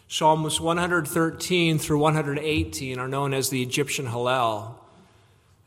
Psalms 0.09 0.61
113 0.61 1.79
through 1.79 2.01
118 2.01 2.99
are 2.99 3.07
known 3.07 3.33
as 3.33 3.51
the 3.51 3.63
Egyptian 3.63 4.07
Hallel, 4.09 4.75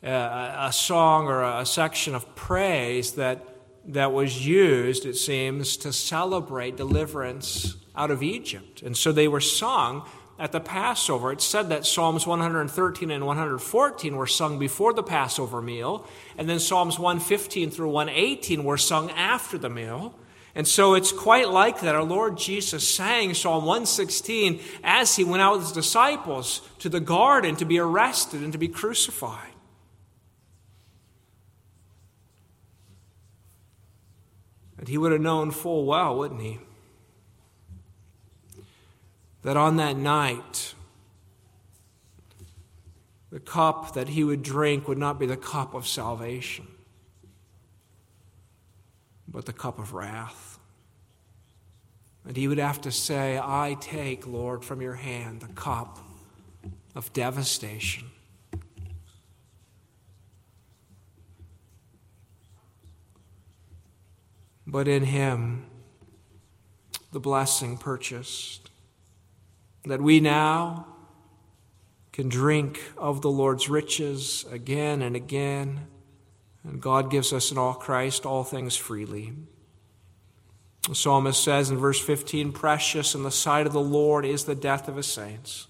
uh, 0.03 0.55
a 0.59 0.73
song 0.73 1.27
or 1.27 1.41
a 1.41 1.65
section 1.65 2.13
of 2.13 2.35
praise 2.35 3.13
that, 3.13 3.52
that 3.85 4.13
was 4.13 4.45
used, 4.45 5.05
it 5.05 5.15
seems, 5.15 5.77
to 5.77 5.91
celebrate 5.91 6.77
deliverance 6.77 7.75
out 7.95 8.11
of 8.11 8.23
Egypt. 8.23 8.81
And 8.81 8.95
so 8.95 9.11
they 9.11 9.27
were 9.27 9.41
sung 9.41 10.07
at 10.39 10.51
the 10.51 10.59
Passover. 10.59 11.31
It 11.31 11.41
said 11.41 11.69
that 11.69 11.85
Psalms 11.85 12.25
113 12.25 13.11
and 13.11 13.25
114 13.25 14.15
were 14.15 14.27
sung 14.27 14.57
before 14.57 14.93
the 14.93 15.03
Passover 15.03 15.61
meal, 15.61 16.07
and 16.37 16.49
then 16.49 16.59
Psalms 16.59 16.97
115 16.97 17.69
through 17.71 17.89
118 17.89 18.63
were 18.63 18.77
sung 18.77 19.11
after 19.11 19.57
the 19.57 19.69
meal. 19.69 20.15
And 20.55 20.67
so 20.67 20.93
it's 20.93 21.11
quite 21.11 21.49
like 21.49 21.81
that. 21.81 21.95
Our 21.95 22.03
Lord 22.03 22.37
Jesus 22.37 22.87
sang 22.87 23.33
Psalm 23.33 23.65
116 23.65 24.59
as 24.83 25.15
he 25.15 25.23
went 25.23 25.41
out 25.41 25.53
with 25.53 25.63
his 25.63 25.71
disciples 25.71 26.61
to 26.79 26.89
the 26.89 26.99
garden 26.99 27.55
to 27.55 27.65
be 27.65 27.79
arrested 27.79 28.43
and 28.43 28.51
to 28.53 28.59
be 28.59 28.67
crucified. 28.67 29.52
And 34.83 34.89
he 34.89 34.97
would 34.97 35.13
have 35.13 35.21
known 35.21 35.51
full 35.51 35.85
well, 35.85 36.17
wouldn't 36.17 36.41
he? 36.41 36.59
That 39.43 39.55
on 39.55 39.77
that 39.77 39.95
night, 39.95 40.73
the 43.31 43.39
cup 43.39 43.93
that 43.93 44.09
he 44.09 44.25
would 44.25 44.43
drink 44.43 44.89
would 44.89 44.97
not 44.97 45.19
be 45.19 45.25
the 45.25 45.37
cup 45.37 45.73
of 45.73 45.87
salvation 45.87 46.67
but 49.33 49.45
the 49.45 49.53
cup 49.53 49.79
of 49.79 49.93
wrath. 49.93 50.59
And 52.25 52.35
he 52.37 52.47
would 52.47 52.59
have 52.59 52.81
to 52.81 52.91
say, 52.91 53.39
I 53.41 53.75
take, 53.81 54.27
Lord, 54.27 54.63
from 54.63 54.79
your 54.81 54.95
hand 54.95 55.41
the 55.41 55.53
cup 55.53 55.97
of 56.93 57.11
devastation. 57.13 58.09
But 64.73 64.87
in 64.87 65.03
him, 65.03 65.67
the 67.11 67.19
blessing 67.19 67.77
purchased, 67.77 68.71
that 69.85 70.01
we 70.01 70.19
now 70.19 70.87
can 72.11 72.27
drink 72.27 72.81
of 72.97 73.21
the 73.21 73.29
Lord's 73.29 73.69
riches 73.69 74.45
again 74.51 75.03
and 75.03 75.15
again. 75.15 75.81
And 76.63 76.81
God 76.81 77.11
gives 77.11 77.31
us 77.31 77.51
in 77.51 77.57
all 77.59 77.75
Christ 77.75 78.25
all 78.25 78.43
things 78.43 78.75
freely. 78.75 79.33
The 80.89 80.95
psalmist 80.95 81.43
says 81.43 81.69
in 81.69 81.77
verse 81.77 81.99
15 81.99 82.51
Precious 82.51 83.13
in 83.13 83.21
the 83.21 83.29
sight 83.29 83.67
of 83.67 83.73
the 83.73 83.79
Lord 83.79 84.25
is 84.25 84.45
the 84.45 84.55
death 84.55 84.87
of 84.87 84.95
his 84.95 85.05
saints. 85.05 85.67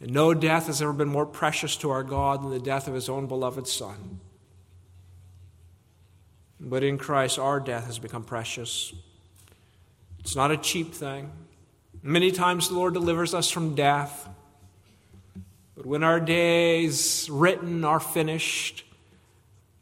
And 0.00 0.12
no 0.12 0.34
death 0.34 0.66
has 0.66 0.82
ever 0.82 0.92
been 0.92 1.08
more 1.08 1.24
precious 1.24 1.78
to 1.78 1.88
our 1.88 2.02
God 2.02 2.42
than 2.42 2.50
the 2.50 2.60
death 2.60 2.88
of 2.88 2.94
his 2.94 3.08
own 3.08 3.26
beloved 3.26 3.66
Son. 3.66 4.20
But 6.64 6.84
in 6.84 6.96
Christ, 6.96 7.40
our 7.40 7.58
death 7.58 7.86
has 7.86 7.98
become 7.98 8.22
precious. 8.22 8.94
It's 10.20 10.36
not 10.36 10.52
a 10.52 10.56
cheap 10.56 10.94
thing. 10.94 11.30
Many 12.04 12.30
times 12.30 12.68
the 12.68 12.76
Lord 12.76 12.94
delivers 12.94 13.34
us 13.34 13.50
from 13.50 13.74
death. 13.74 14.28
But 15.76 15.86
when 15.86 16.04
our 16.04 16.20
days 16.20 17.28
written 17.28 17.84
are 17.84 17.98
finished, 17.98 18.84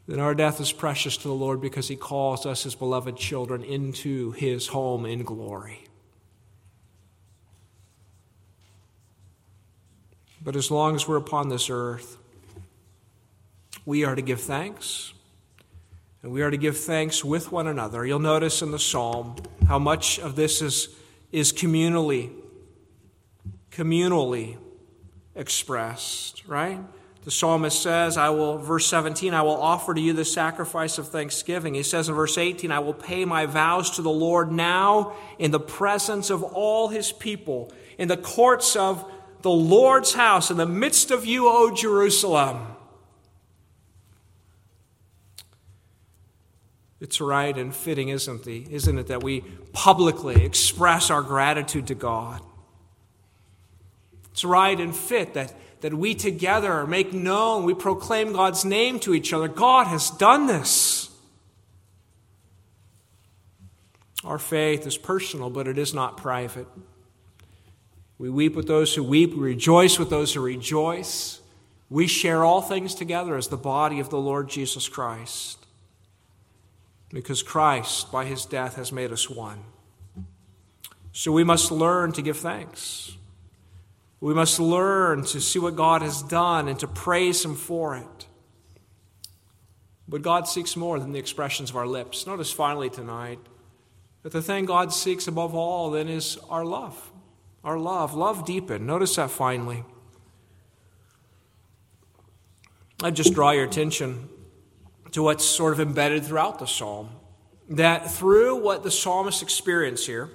then 0.07 0.19
our 0.19 0.33
death 0.33 0.59
is 0.59 0.71
precious 0.71 1.17
to 1.17 1.27
the 1.27 1.33
Lord 1.33 1.61
because 1.61 1.87
He 1.87 1.95
calls 1.95 2.47
us, 2.47 2.63
His 2.63 2.73
beloved 2.73 3.15
children, 3.15 3.63
into 3.63 4.31
His 4.31 4.67
home 4.67 5.05
in 5.05 5.23
glory. 5.23 5.85
But 10.43 10.55
as 10.55 10.71
long 10.71 10.95
as 10.95 11.07
we're 11.07 11.17
upon 11.17 11.49
this 11.49 11.69
earth, 11.69 12.17
we 13.85 14.03
are 14.03 14.15
to 14.15 14.21
give 14.23 14.41
thanks. 14.41 15.13
And 16.23 16.31
we 16.31 16.43
are 16.43 16.51
to 16.51 16.57
give 16.57 16.77
thanks 16.77 17.25
with 17.25 17.51
one 17.51 17.67
another. 17.67 18.05
You'll 18.05 18.19
notice 18.19 18.61
in 18.61 18.71
the 18.71 18.79
psalm 18.79 19.37
how 19.67 19.79
much 19.79 20.19
of 20.19 20.35
this 20.35 20.61
is, 20.61 20.89
is 21.31 21.51
communally, 21.51 22.31
communally 23.71 24.57
expressed, 25.35 26.47
right? 26.47 26.79
The 27.23 27.31
psalmist 27.31 27.81
says, 27.81 28.17
I 28.17 28.29
will, 28.29 28.57
verse 28.57 28.85
17, 28.87 29.33
I 29.33 29.41
will 29.41 29.59
offer 29.59 29.93
to 29.93 30.01
you 30.01 30.13
the 30.13 30.25
sacrifice 30.25 30.97
of 30.97 31.09
thanksgiving. 31.09 31.75
He 31.75 31.83
says 31.83 32.09
in 32.09 32.15
verse 32.15 32.37
18, 32.37 32.71
I 32.71 32.79
will 32.79 32.95
pay 32.95 33.25
my 33.25 33.45
vows 33.45 33.91
to 33.91 34.01
the 34.01 34.11
Lord 34.11 34.51
now 34.51 35.13
in 35.37 35.51
the 35.51 35.59
presence 35.59 36.29
of 36.29 36.43
all 36.43 36.89
his 36.89 37.11
people, 37.11 37.71
in 37.97 38.07
the 38.07 38.17
courts 38.17 38.75
of 38.75 39.09
the 39.41 39.51
Lord's 39.51 40.13
house, 40.13 40.51
in 40.51 40.57
the 40.57 40.65
midst 40.67 41.09
of 41.09 41.25
you, 41.25 41.47
O 41.47 41.73
Jerusalem. 41.75 42.75
It's 47.01 47.19
right 47.19 47.57
and 47.57 47.75
fitting, 47.75 48.09
isn't, 48.09 48.47
it? 48.47 48.71
isn't 48.71 48.97
it, 48.97 49.07
that 49.07 49.23
we 49.23 49.41
publicly 49.73 50.45
express 50.45 51.09
our 51.09 51.21
gratitude 51.21 51.87
to 51.87 51.95
God? 51.95 52.41
It's 54.31 54.45
right 54.45 54.79
and 54.79 54.95
fit 54.95 55.33
that 55.33 55.53
that 55.81 55.93
we 55.93 56.13
together 56.13 56.85
make 56.87 57.11
known, 57.11 57.65
we 57.65 57.73
proclaim 57.73 58.33
God's 58.33 58.63
name 58.63 58.99
to 59.01 59.13
each 59.13 59.33
other. 59.33 59.47
God 59.47 59.87
has 59.87 60.09
done 60.11 60.47
this. 60.47 61.09
Our 64.23 64.37
faith 64.37 64.85
is 64.85 64.97
personal, 64.97 65.49
but 65.49 65.67
it 65.67 65.77
is 65.77 65.93
not 65.93 66.17
private. 66.17 66.67
We 68.19 68.29
weep 68.29 68.55
with 68.55 68.67
those 68.67 68.93
who 68.93 69.03
weep, 69.03 69.33
we 69.33 69.39
rejoice 69.39 69.97
with 69.97 70.11
those 70.11 70.35
who 70.35 70.41
rejoice. 70.41 71.41
We 71.89 72.05
share 72.05 72.45
all 72.45 72.61
things 72.61 72.93
together 72.93 73.35
as 73.35 73.47
the 73.47 73.57
body 73.57 73.99
of 73.99 74.09
the 74.09 74.19
Lord 74.19 74.47
Jesus 74.47 74.87
Christ. 74.87 75.60
Because 77.13 77.43
Christ, 77.43 78.11
by 78.11 78.25
his 78.25 78.45
death, 78.45 78.75
has 78.75 78.91
made 78.91 79.11
us 79.11 79.29
one. 79.29 79.63
So 81.11 81.31
we 81.31 81.43
must 81.43 81.71
learn 81.71 82.13
to 82.13 82.21
give 82.21 82.37
thanks. 82.37 83.17
We 84.21 84.33
must 84.35 84.59
learn 84.59 85.23
to 85.25 85.41
see 85.41 85.59
what 85.59 85.75
God 85.75 86.03
has 86.03 86.21
done 86.21 86.67
and 86.67 86.79
to 86.79 86.87
praise 86.87 87.43
Him 87.43 87.55
for 87.55 87.97
it. 87.97 88.27
But 90.07 90.21
God 90.21 90.47
seeks 90.47 90.75
more 90.75 90.99
than 90.99 91.11
the 91.11 91.19
expressions 91.19 91.71
of 91.71 91.75
our 91.75 91.87
lips. 91.87 92.27
Notice 92.27 92.51
finally 92.51 92.89
tonight 92.89 93.39
that 94.21 94.31
the 94.31 94.41
thing 94.41 94.65
God 94.65 94.93
seeks 94.93 95.27
above 95.27 95.55
all 95.55 95.89
then 95.89 96.07
is 96.07 96.37
our 96.49 96.63
love. 96.63 97.11
Our 97.63 97.79
love. 97.79 98.13
Love 98.13 98.45
deepened. 98.45 98.85
Notice 98.85 99.15
that 99.15 99.31
finally. 99.31 99.83
I 103.01 103.09
just 103.09 103.33
draw 103.33 103.51
your 103.51 103.63
attention 103.63 104.29
to 105.11 105.23
what's 105.23 105.45
sort 105.45 105.73
of 105.73 105.79
embedded 105.79 106.25
throughout 106.25 106.59
the 106.59 106.65
psalm. 106.65 107.09
That 107.69 108.11
through 108.11 108.61
what 108.61 108.83
the 108.83 108.91
psalmist 108.91 109.41
experienced 109.41 110.05
here, 110.05 110.29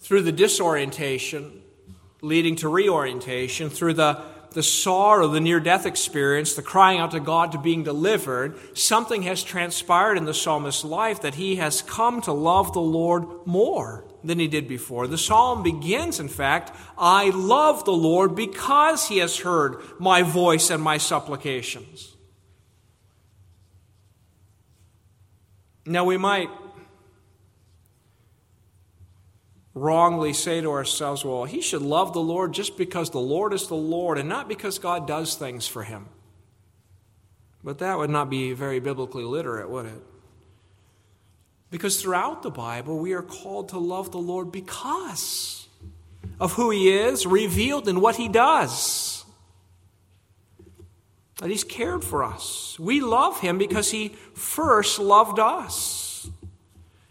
through 0.00 0.22
the 0.22 0.32
disorientation 0.32 1.62
leading 2.24 2.56
to 2.56 2.68
reorientation, 2.68 3.68
through 3.68 3.92
the, 3.92 4.20
the 4.52 4.62
sorrow, 4.62 5.28
the 5.28 5.40
near 5.40 5.60
death 5.60 5.84
experience, 5.84 6.54
the 6.54 6.62
crying 6.62 6.98
out 6.98 7.10
to 7.10 7.20
God 7.20 7.52
to 7.52 7.58
being 7.58 7.84
delivered, 7.84 8.58
something 8.76 9.22
has 9.22 9.42
transpired 9.42 10.16
in 10.16 10.24
the 10.24 10.32
psalmist's 10.32 10.84
life 10.84 11.20
that 11.20 11.34
he 11.34 11.56
has 11.56 11.82
come 11.82 12.22
to 12.22 12.32
love 12.32 12.72
the 12.72 12.80
Lord 12.80 13.26
more 13.46 14.04
than 14.24 14.38
he 14.38 14.48
did 14.48 14.66
before. 14.66 15.06
The 15.06 15.18
psalm 15.18 15.62
begins, 15.62 16.18
in 16.18 16.28
fact, 16.28 16.74
I 16.96 17.28
love 17.28 17.84
the 17.84 17.92
Lord 17.92 18.34
because 18.34 19.08
he 19.08 19.18
has 19.18 19.40
heard 19.40 19.76
my 19.98 20.22
voice 20.22 20.70
and 20.70 20.82
my 20.82 20.96
supplications. 20.96 22.13
Now, 25.86 26.04
we 26.04 26.16
might 26.16 26.50
wrongly 29.74 30.32
say 30.32 30.60
to 30.60 30.70
ourselves, 30.70 31.24
well, 31.24 31.44
he 31.44 31.60
should 31.60 31.82
love 31.82 32.12
the 32.12 32.20
Lord 32.20 32.52
just 32.54 32.76
because 32.76 33.10
the 33.10 33.20
Lord 33.20 33.52
is 33.52 33.66
the 33.66 33.74
Lord 33.74 34.18
and 34.18 34.28
not 34.28 34.48
because 34.48 34.78
God 34.78 35.06
does 35.06 35.34
things 35.34 35.66
for 35.66 35.82
him. 35.82 36.06
But 37.62 37.78
that 37.78 37.98
would 37.98 38.10
not 38.10 38.30
be 38.30 38.52
very 38.52 38.78
biblically 38.78 39.24
literate, 39.24 39.68
would 39.68 39.86
it? 39.86 40.02
Because 41.70 42.00
throughout 42.00 42.42
the 42.42 42.50
Bible, 42.50 42.98
we 42.98 43.14
are 43.14 43.22
called 43.22 43.70
to 43.70 43.78
love 43.78 44.12
the 44.12 44.18
Lord 44.18 44.52
because 44.52 45.66
of 46.38 46.52
who 46.52 46.70
he 46.70 46.92
is, 46.96 47.26
revealed 47.26 47.88
in 47.88 48.00
what 48.00 48.16
he 48.16 48.28
does. 48.28 49.13
That 51.44 51.50
he's 51.50 51.62
cared 51.62 52.02
for 52.02 52.24
us. 52.24 52.78
We 52.78 53.02
love 53.02 53.40
him 53.40 53.58
because 53.58 53.90
he 53.90 54.16
first 54.32 54.98
loved 54.98 55.38
us. 55.38 56.26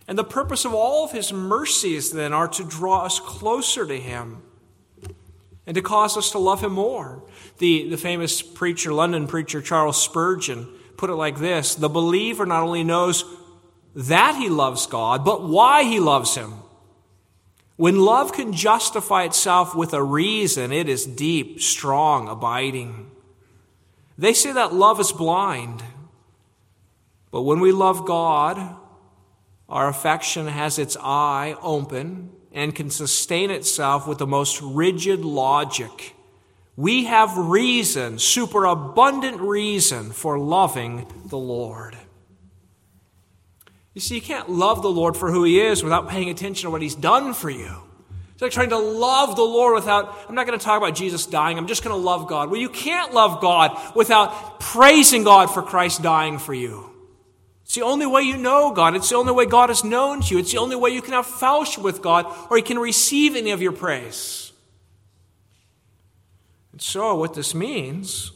And 0.07 0.17
the 0.17 0.23
purpose 0.23 0.65
of 0.65 0.73
all 0.73 1.05
of 1.05 1.11
his 1.11 1.31
mercies, 1.31 2.09
then, 2.09 2.33
are 2.33 2.47
to 2.47 2.63
draw 2.63 3.05
us 3.05 3.19
closer 3.19 3.85
to 3.85 3.99
him 3.99 4.41
and 5.67 5.75
to 5.75 5.83
cause 5.83 6.17
us 6.17 6.31
to 6.31 6.39
love 6.39 6.63
him 6.63 6.71
more. 6.71 7.21
The, 7.59 7.87
the 7.91 7.95
famous 7.95 8.41
preacher, 8.41 8.91
London 8.91 9.27
preacher 9.27 9.61
Charles 9.61 10.01
Spurgeon, 10.01 10.67
put 10.97 11.11
it 11.11 11.15
like 11.15 11.37
this 11.37 11.75
The 11.75 11.87
believer 11.87 12.47
not 12.47 12.63
only 12.63 12.83
knows 12.83 13.25
that 13.93 14.35
he 14.37 14.49
loves 14.49 14.87
God, 14.87 15.23
but 15.23 15.47
why 15.47 15.83
he 15.83 15.99
loves 15.99 16.33
him. 16.33 16.53
When 17.75 17.99
love 17.99 18.33
can 18.33 18.51
justify 18.51 19.25
itself 19.25 19.75
with 19.75 19.93
a 19.93 20.01
reason, 20.01 20.71
it 20.71 20.89
is 20.89 21.05
deep, 21.05 21.61
strong, 21.61 22.27
abiding. 22.27 23.11
They 24.17 24.33
say 24.33 24.51
that 24.53 24.73
love 24.73 24.99
is 24.99 25.11
blind. 25.11 25.83
But 27.31 27.43
when 27.43 27.59
we 27.59 27.71
love 27.71 28.05
God, 28.05 28.77
our 29.67 29.87
affection 29.87 30.47
has 30.47 30.77
its 30.77 30.95
eye 31.01 31.55
open 31.61 32.31
and 32.51 32.75
can 32.75 32.91
sustain 32.91 33.49
itself 33.49 34.07
with 34.07 34.19
the 34.19 34.27
most 34.27 34.61
rigid 34.61 35.25
logic. 35.25 36.15
We 36.75 37.05
have 37.05 37.37
reason, 37.37 38.19
superabundant 38.19 39.39
reason, 39.41 40.11
for 40.11 40.37
loving 40.37 41.07
the 41.25 41.37
Lord. 41.37 41.97
You 43.93 44.01
see, 44.01 44.15
you 44.15 44.21
can't 44.21 44.49
love 44.49 44.81
the 44.81 44.91
Lord 44.91 45.15
for 45.15 45.31
who 45.31 45.43
He 45.43 45.59
is 45.59 45.83
without 45.83 46.09
paying 46.09 46.29
attention 46.29 46.67
to 46.67 46.71
what 46.71 46.81
He's 46.81 46.95
done 46.95 47.33
for 47.33 47.49
you. 47.49 47.77
Like 48.43 48.51
trying 48.51 48.69
to 48.69 48.77
love 48.77 49.35
the 49.35 49.43
Lord 49.43 49.73
without, 49.73 50.13
I'm 50.27 50.35
not 50.35 50.45
going 50.45 50.59
to 50.59 50.63
talk 50.63 50.77
about 50.77 50.95
Jesus 50.95 51.25
dying, 51.25 51.57
I'm 51.57 51.67
just 51.67 51.83
going 51.83 51.95
to 51.95 52.01
love 52.01 52.27
God. 52.27 52.51
Well, 52.51 52.59
you 52.59 52.69
can't 52.69 53.13
love 53.13 53.41
God 53.41 53.95
without 53.95 54.59
praising 54.59 55.23
God 55.23 55.47
for 55.47 55.61
Christ 55.61 56.03
dying 56.03 56.37
for 56.37 56.53
you. 56.53 56.89
It's 57.63 57.75
the 57.75 57.83
only 57.83 58.05
way 58.05 58.23
you 58.23 58.37
know 58.37 58.73
God. 58.73 58.95
It's 58.95 59.09
the 59.09 59.15
only 59.15 59.31
way 59.31 59.45
God 59.45 59.69
is 59.69 59.83
known 59.83 60.21
to 60.21 60.35
you. 60.35 60.39
It's 60.39 60.51
the 60.51 60.59
only 60.59 60.75
way 60.75 60.89
you 60.89 61.01
can 61.01 61.13
have 61.13 61.25
fellowship 61.25 61.83
with 61.83 62.01
God 62.01 62.25
or 62.49 62.57
you 62.57 62.63
can 62.63 62.77
receive 62.77 63.35
any 63.35 63.51
of 63.51 63.61
your 63.61 63.71
praise. 63.71 64.51
And 66.73 66.81
so, 66.81 67.15
what 67.15 67.33
this 67.33 67.55
means 67.55 68.31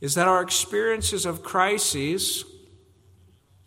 is 0.00 0.14
that 0.16 0.28
our 0.28 0.42
experiences 0.42 1.24
of 1.24 1.42
crises 1.42 2.44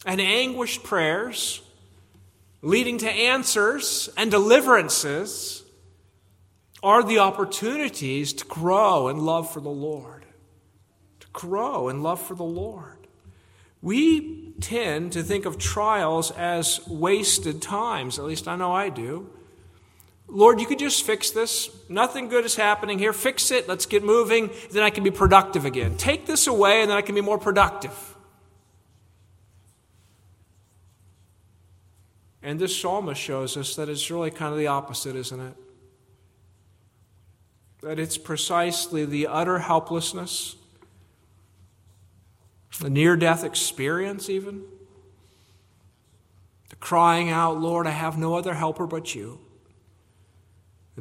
and 0.06 0.22
anguished 0.22 0.84
prayers 0.84 1.62
leading 2.62 2.98
to 3.00 3.10
answers 3.10 4.10
and 4.18 4.30
deliverances, 4.30 5.64
are 6.84 7.04
the 7.04 7.20
opportunities 7.20 8.34
to 8.34 8.46
grow 8.46 9.08
in 9.08 9.18
love 9.18 9.52
for 9.52 9.60
the 9.60 9.70
Lord. 9.70 10.26
To 11.20 11.28
grow 11.32 11.90
in 11.90 12.02
love 12.02 12.22
for 12.22 12.36
the 12.36 12.44
Lord. 12.44 13.08
We 13.82 14.54
tend 14.62 15.12
to 15.14 15.24
think 15.24 15.46
of 15.46 15.58
trials 15.58 16.32
as 16.32 16.86
wasted 16.88 17.62
times, 17.62 18.20
at 18.20 18.26
least 18.26 18.48
I 18.48 18.56
know 18.56 18.74
I 18.74 18.90
do. 18.90 19.30
Lord, 20.28 20.62
you 20.62 20.66
could 20.66 20.80
just 20.80 21.04
fix 21.04 21.32
this. 21.32 21.70
Nothing 21.90 22.30
good 22.30 22.46
is 22.46 22.56
happening 22.56 23.00
here. 23.00 23.12
Fix 23.12 23.52
it. 23.52 23.68
Let's 23.68 23.86
get 23.86 24.02
moving. 24.02 24.50
Then 24.72 24.82
I 24.82 24.90
can 24.90 25.04
be 25.04 25.12
productive 25.12 25.66
again. 25.66 25.98
Take 25.98 26.26
this 26.26 26.48
away, 26.48 26.82
and 26.82 26.90
then 26.90 26.98
I 26.98 27.02
can 27.02 27.16
be 27.16 27.22
more 27.22 27.38
productive. 27.38 28.11
And 32.44 32.60
this 32.60 32.76
psalmist 32.76 33.22
shows 33.22 33.56
us 33.56 33.76
that 33.76 33.90
it's 33.90 34.10
really 34.10 34.32
kind 34.32 34.52
of 34.52 34.58
the 34.58 34.68
opposite, 34.68 35.16
isn't 35.16 35.40
it? 35.40 35.54
That 37.82 38.00
it's 38.00 38.18
precisely 38.18 39.06
the 39.06 39.28
utter 39.28 39.60
helplessness, 39.60 40.56
the 42.80 42.90
near 42.90 43.16
death 43.16 43.44
experience, 43.44 44.30
even, 44.30 44.64
the 46.70 46.76
crying 46.78 47.30
out, 47.30 47.60
Lord, 47.60 47.86
I 47.86 47.92
have 47.92 48.18
no 48.18 48.36
other 48.36 48.54
helper 48.54 48.88
but 48.88 49.14
you 49.14 49.40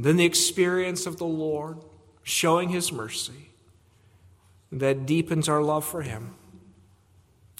and 0.01 0.05
then 0.05 0.17
the 0.17 0.25
experience 0.25 1.07
of 1.07 1.19
the 1.19 1.27
Lord 1.27 1.79
showing 2.23 2.69
his 2.71 2.93
mercy 2.93 3.51
that 4.73 5.05
deepens 5.05 5.49
our 5.49 5.63
love 5.63 5.85
for 5.85 6.03
him. 6.03 6.35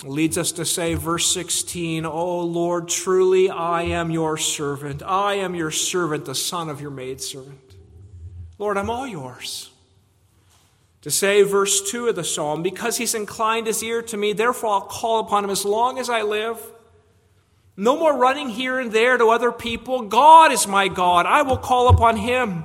Leads 0.05 0.39
us 0.39 0.53
to 0.53 0.65
say, 0.65 0.95
verse 0.95 1.33
16, 1.33 2.07
Oh 2.07 2.41
Lord, 2.41 2.89
truly 2.89 3.51
I 3.51 3.83
am 3.83 4.11
your 4.11 4.37
servant. 4.37 5.03
I 5.03 5.35
am 5.35 5.55
your 5.55 5.71
servant, 5.71 6.25
the 6.25 6.35
son 6.35 6.69
of 6.69 6.81
your 6.81 6.91
maidservant. 6.91 7.75
Lord, 8.59 8.77
I'm 8.77 8.91
all 8.91 9.07
yours. 9.07 9.71
To 11.03 11.11
say, 11.11 11.43
verse 11.43 11.91
2 11.91 12.09
of 12.09 12.17
the 12.17 12.25
psalm, 12.25 12.63
because 12.63 12.99
he's 12.99 13.15
inclined 13.15 13.67
his 13.67 13.83
ear 13.83 14.03
to 14.03 14.17
me, 14.17 14.35
therefore 14.35 14.75
I'll 14.75 14.81
call 14.83 15.21
upon 15.21 15.45
him 15.45 15.51
as 15.51 15.65
long 15.65 15.99
as 15.99 16.11
I 16.11 16.23
live. 16.23 16.61
No 17.77 17.99
more 17.99 18.15
running 18.15 18.51
here 18.51 18.79
and 18.79 18.93
there 18.93 19.17
to 19.17 19.31
other 19.31 19.53
people. 19.53 20.03
God 20.03 20.53
is 20.53 20.67
my 20.67 20.89
God. 20.89 21.25
I 21.25 21.41
will 21.43 21.57
call 21.57 21.89
upon 21.89 22.17
him. 22.17 22.65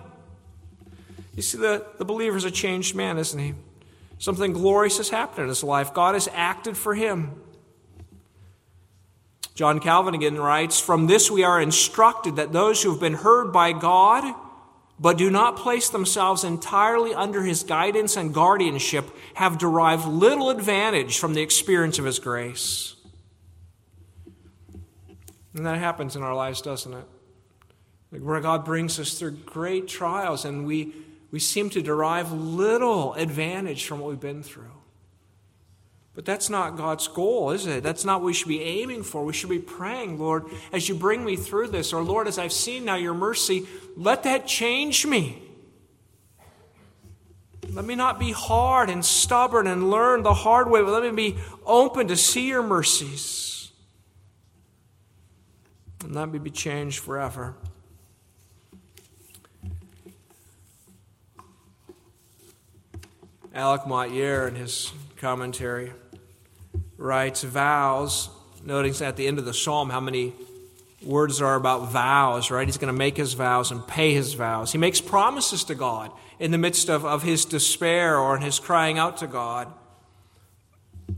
You 1.35 1.41
see, 1.41 1.57
the, 1.57 1.85
the 1.97 2.03
believer 2.03 2.35
is 2.35 2.43
a 2.43 2.51
changed 2.51 2.95
man, 2.95 3.17
isn't 3.17 3.39
he? 3.39 3.53
Something 4.17 4.53
glorious 4.53 4.97
has 4.97 5.09
happened 5.09 5.43
in 5.43 5.49
his 5.49 5.63
life. 5.63 5.93
God 5.93 6.13
has 6.13 6.29
acted 6.33 6.77
for 6.77 6.95
him. 6.95 7.41
John 9.55 9.79
Calvin 9.79 10.13
again 10.13 10.37
writes 10.37 10.79
From 10.79 11.07
this 11.07 11.31
we 11.31 11.43
are 11.43 11.61
instructed 11.61 12.35
that 12.35 12.51
those 12.51 12.83
who 12.83 12.91
have 12.91 12.99
been 12.99 13.13
heard 13.13 13.51
by 13.51 13.71
God, 13.71 14.35
but 14.99 15.17
do 15.17 15.29
not 15.29 15.57
place 15.57 15.89
themselves 15.89 16.43
entirely 16.43 17.13
under 17.13 17.43
his 17.43 17.63
guidance 17.63 18.17
and 18.17 18.33
guardianship, 18.33 19.09
have 19.35 19.57
derived 19.57 20.05
little 20.05 20.49
advantage 20.49 21.17
from 21.17 21.33
the 21.33 21.41
experience 21.41 21.99
of 21.99 22.05
his 22.05 22.19
grace. 22.19 22.95
And 25.53 25.65
that 25.65 25.77
happens 25.77 26.17
in 26.17 26.21
our 26.21 26.35
lives, 26.35 26.61
doesn't 26.61 26.93
it? 26.93 27.05
Where 28.21 28.41
God 28.41 28.65
brings 28.65 28.99
us 28.99 29.17
through 29.17 29.31
great 29.45 29.87
trials 29.87 30.43
and 30.43 30.65
we, 30.65 30.93
we 31.35 31.39
seem 31.39 31.69
to 31.69 31.81
derive 31.81 32.31
little 32.31 33.13
advantage 33.15 33.85
from 33.87 33.99
what 33.99 34.09
we've 34.09 34.21
been 34.21 34.41
through. 34.41 34.71
But 36.13 36.23
that's 36.23 36.49
not 36.49 36.77
God's 36.77 37.09
goal, 37.09 37.51
is 37.51 37.65
it? 37.65 37.83
That's 37.83 38.05
not 38.05 38.21
what 38.21 38.27
we 38.27 38.33
should 38.33 38.47
be 38.47 38.63
aiming 38.63 39.03
for. 39.03 39.25
We 39.25 39.33
should 39.33 39.49
be 39.49 39.59
praying, 39.59 40.17
Lord, 40.17 40.45
as 40.71 40.87
you 40.87 40.95
bring 40.95 41.25
me 41.25 41.35
through 41.35 41.67
this, 41.67 41.91
or 41.91 42.01
Lord, 42.01 42.29
as 42.29 42.39
I've 42.39 42.53
seen 42.53 42.85
now 42.85 42.95
your 42.95 43.13
mercy, 43.13 43.67
let 43.97 44.23
that 44.23 44.47
change 44.47 45.05
me. 45.05 45.43
Let 47.69 47.83
me 47.83 47.95
not 47.95 48.17
be 48.17 48.31
hard 48.31 48.89
and 48.89 49.03
stubborn 49.03 49.67
and 49.67 49.91
learn 49.91 50.23
the 50.23 50.33
hard 50.33 50.71
way, 50.71 50.81
but 50.83 50.91
let 50.91 51.03
me 51.03 51.31
be 51.33 51.37
open 51.65 52.07
to 52.07 52.15
see 52.15 52.47
your 52.47 52.63
mercies 52.63 53.73
and 56.01 56.15
let 56.15 56.29
me 56.29 56.39
be 56.39 56.49
changed 56.49 56.99
forever. 56.99 57.57
Alec 63.55 63.87
Motyer, 63.87 64.49
in 64.49 64.55
his 64.55 64.91
commentary, 65.15 65.93
writes 66.97 67.41
vows, 67.41 68.29
noting 68.65 68.93
at 69.01 69.15
the 69.15 69.27
end 69.27 69.39
of 69.39 69.45
the 69.45 69.53
psalm 69.53 69.89
how 69.89 70.01
many 70.01 70.33
words 71.01 71.37
there 71.37 71.47
are 71.47 71.55
about 71.55 71.89
vows, 71.89 72.51
right? 72.51 72.67
He's 72.67 72.77
going 72.77 72.91
to 72.91 72.97
make 72.97 73.15
his 73.15 73.33
vows 73.33 73.71
and 73.71 73.87
pay 73.87 74.13
his 74.13 74.33
vows. 74.33 74.73
He 74.73 74.77
makes 74.77 74.99
promises 74.99 75.63
to 75.65 75.75
God 75.75 76.11
in 76.37 76.51
the 76.51 76.57
midst 76.57 76.89
of, 76.89 77.05
of 77.05 77.23
his 77.23 77.45
despair 77.45 78.19
or 78.19 78.35
in 78.35 78.41
his 78.41 78.59
crying 78.59 78.97
out 78.97 79.15
to 79.17 79.27
God. 79.27 79.71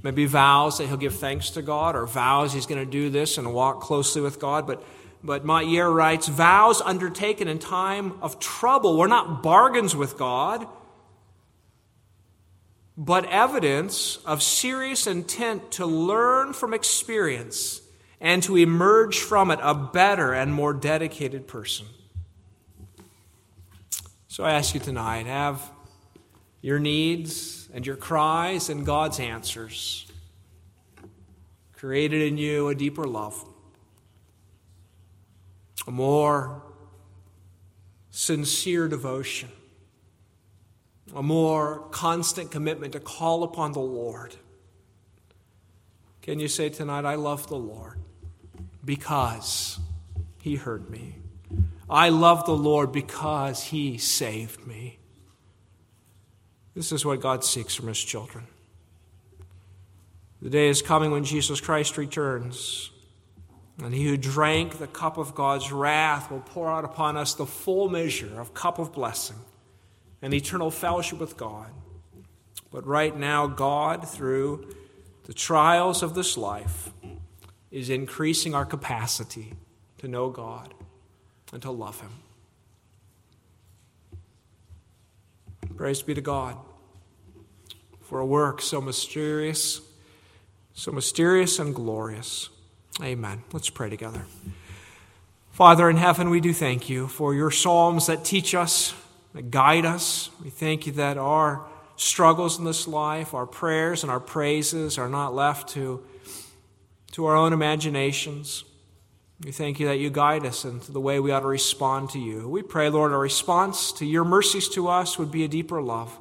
Maybe 0.04 0.28
vows 0.28 0.78
that 0.78 0.86
he'll 0.86 0.98
give 0.98 1.16
thanks 1.16 1.50
to 1.52 1.64
God, 1.64 1.96
or 1.96 2.06
vows 2.06 2.54
he's 2.54 2.68
going 2.68 2.86
to 2.86 2.92
do 2.92 3.10
this 3.10 3.40
and 3.40 3.52
walk 3.52 3.82
closely 3.82 4.22
with 4.22 4.40
God. 4.40 4.68
But, 4.68 4.84
but 5.24 5.44
Motyer 5.44 5.92
writes 5.92 6.28
vows 6.28 6.82
undertaken 6.82 7.48
in 7.48 7.58
time 7.58 8.14
of 8.22 8.38
trouble 8.40 8.96
were 8.96 9.08
not 9.08 9.42
bargains 9.42 9.96
with 9.96 10.20
God, 10.20 10.68
but 12.98 13.26
evidence 13.26 14.18
of 14.26 14.42
serious 14.42 15.06
intent 15.06 15.72
to 15.72 15.86
learn 15.86 16.52
from 16.52 16.74
experience 16.74 17.82
and 18.20 18.42
to 18.42 18.58
emerge 18.58 19.20
from 19.20 19.52
it 19.52 19.60
a 19.62 19.76
better 19.76 20.34
and 20.34 20.52
more 20.52 20.74
dedicated 20.74 21.48
person. 21.48 21.86
So 24.28 24.44
I 24.44 24.54
ask 24.54 24.74
you 24.74 24.80
tonight 24.80 25.28
have 25.28 25.62
your 26.62 26.80
needs 26.80 27.70
and 27.72 27.86
your 27.86 27.96
cries 27.96 28.70
and 28.70 28.84
God's 28.86 29.20
answers 29.20 30.12
created 31.74 32.24
in 32.24 32.38
you 32.40 32.70
a 32.70 32.76
deeper 32.76 33.06
love, 33.06 33.46
a 35.86 35.92
more 35.92 36.64
sincere 38.10 38.88
devotion, 38.88 39.50
a 41.16 41.24
more 41.24 41.88
constant 41.92 42.52
commitment 42.52 42.94
to 42.94 43.00
call 43.00 43.44
upon 43.44 43.72
the 43.72 43.80
Lord. 43.80 44.36
Can 46.22 46.40
you 46.40 46.48
say 46.48 46.70
tonight, 46.70 47.06
I 47.06 47.16
love 47.16 47.48
the 47.48 47.56
Lord 47.56 48.00
because 48.84 49.80
he 50.42 50.56
heard 50.56 50.90
me? 50.90 51.16
I 51.90 52.10
love 52.10 52.46
the 52.46 52.56
Lord 52.56 52.92
because 52.92 53.64
he 53.64 53.98
saved 53.98 54.68
me. 54.68 55.00
This 56.76 56.92
is 56.92 57.06
what 57.06 57.22
God 57.22 57.44
seeks 57.44 57.74
from 57.74 57.88
his 57.88 58.04
children. 58.04 58.46
The 60.42 60.50
day 60.50 60.68
is 60.68 60.82
coming 60.82 61.12
when 61.12 61.24
Jesus 61.24 61.60
Christ 61.62 61.98
returns, 61.98 62.92
and 63.82 63.94
he 63.94 64.06
who 64.06 64.18
drank 64.18 64.78
the 64.78 64.86
cup 64.86 65.18
of 65.18 65.34
God's 65.34 65.72
wrath 65.72 66.30
will 66.30 66.42
pour 66.42 66.70
out 66.70 66.86
upon 66.86 67.18
us 67.18 67.34
the 67.34 67.46
full 67.46 67.90
measure 67.90 68.40
of 68.40 68.54
cup 68.54 68.78
of 68.78 68.94
blessing 68.94 69.38
and 70.22 70.34
eternal 70.34 70.72
fellowship 70.72 71.20
with 71.20 71.38
God. 71.38 71.70
But 72.72 72.86
right 72.86 73.16
now, 73.16 73.48
God, 73.48 74.08
through 74.08 74.74
the 75.26 75.34
trials 75.34 76.04
of 76.04 76.16
this 76.16 76.38
life, 76.38 76.92
is 77.72 77.90
increasing 77.90 78.56
our 78.56 78.66
capacity 78.66 79.54
to 79.98 80.08
know 80.08 80.30
God 80.30 80.74
and 81.52 81.62
to 81.62 81.72
love 81.72 82.02
Him. 82.02 82.12
Praise 85.76 86.02
be 86.02 86.14
to 86.14 86.22
God 86.22 86.58
for 88.02 88.20
a 88.20 88.26
work 88.26 88.62
so 88.62 88.82
mysterious, 88.82 89.82
so 90.74 90.92
mysterious 90.92 91.60
and 91.60 91.76
glorious. 91.76 92.50
Amen. 93.02 93.44
Let's 93.52 93.70
pray 93.70 93.90
together. 93.90 94.26
Father 95.52 95.90
in 95.90 95.98
heaven, 95.98 96.30
we 96.30 96.40
do 96.40 96.54
thank 96.54 96.90
you 96.90 97.08
for 97.08 97.34
your 97.34 97.52
psalms 97.52 98.08
that 98.08 98.24
teach 98.24 98.56
us, 98.56 98.94
guide 99.42 99.86
us. 99.86 100.30
We 100.44 100.50
thank 100.50 100.86
you 100.88 100.94
that 100.94 101.18
our 101.18 101.66
struggles 101.96 102.60
in 102.60 102.66
this 102.66 102.88
life, 102.88 103.34
our 103.34 103.46
prayers 103.46 104.04
and 104.04 104.12
our 104.12 104.20
praises 104.20 104.98
are 104.98 105.10
not 105.10 105.34
left 105.34 105.70
to, 105.70 106.04
to 107.12 107.26
our 107.26 107.36
own 107.36 107.54
imaginations. 107.54 108.64
We 109.44 109.52
thank 109.52 109.80
you 109.80 109.88
that 109.88 109.98
you 109.98 110.10
guide 110.10 110.46
us 110.46 110.66
into 110.66 110.92
the 110.92 111.00
way 111.00 111.20
we 111.20 111.32
ought 111.32 111.42
to 111.42 111.48
respond 111.48 112.10
to 112.12 112.20
you. 112.20 112.50
We 112.50 112.64
pray, 112.64 112.90
Lord, 112.90 113.12
our 113.12 113.20
response 113.20 113.92
to 113.94 114.06
your 114.06 114.26
mercies 114.26 114.68
to 114.70 114.88
us 114.88 115.20
would 115.20 115.32
be 115.32 115.44
a 115.44 115.48
deeper 115.48 115.82
love, 115.82 116.18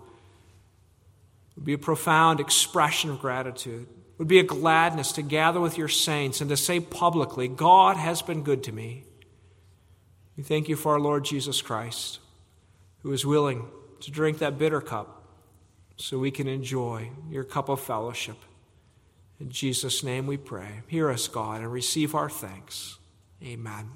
would 1.54 1.64
be 1.64 1.72
a 1.72 1.78
profound 1.78 2.40
expression 2.40 3.10
of 3.10 3.20
gratitude, 3.20 3.86
would 4.18 4.28
be 4.28 4.38
a 4.38 4.44
gladness 4.44 5.12
to 5.12 5.22
gather 5.22 5.60
with 5.60 5.78
your 5.78 5.88
saints 5.88 6.40
and 6.40 6.50
to 6.50 6.56
say 6.56 6.80
publicly, 6.80 7.48
God 7.48 7.96
has 7.96 8.20
been 8.20 8.42
good 8.42 8.62
to 8.64 8.72
me. 8.72 9.04
We 10.36 10.42
thank 10.42 10.68
you 10.68 10.76
for 10.76 10.92
our 10.92 11.00
Lord 11.00 11.24
Jesus 11.24 11.62
Christ, 11.62 12.18
who 13.06 13.12
is 13.12 13.24
willing 13.24 13.64
to 14.00 14.10
drink 14.10 14.38
that 14.38 14.58
bitter 14.58 14.80
cup 14.80 15.22
so 15.94 16.18
we 16.18 16.32
can 16.32 16.48
enjoy 16.48 17.08
your 17.30 17.44
cup 17.44 17.68
of 17.68 17.80
fellowship. 17.80 18.36
In 19.38 19.48
Jesus' 19.48 20.02
name 20.02 20.26
we 20.26 20.36
pray. 20.36 20.82
Hear 20.88 21.08
us, 21.10 21.28
God, 21.28 21.60
and 21.60 21.70
receive 21.70 22.16
our 22.16 22.28
thanks. 22.28 22.98
Amen. 23.40 23.90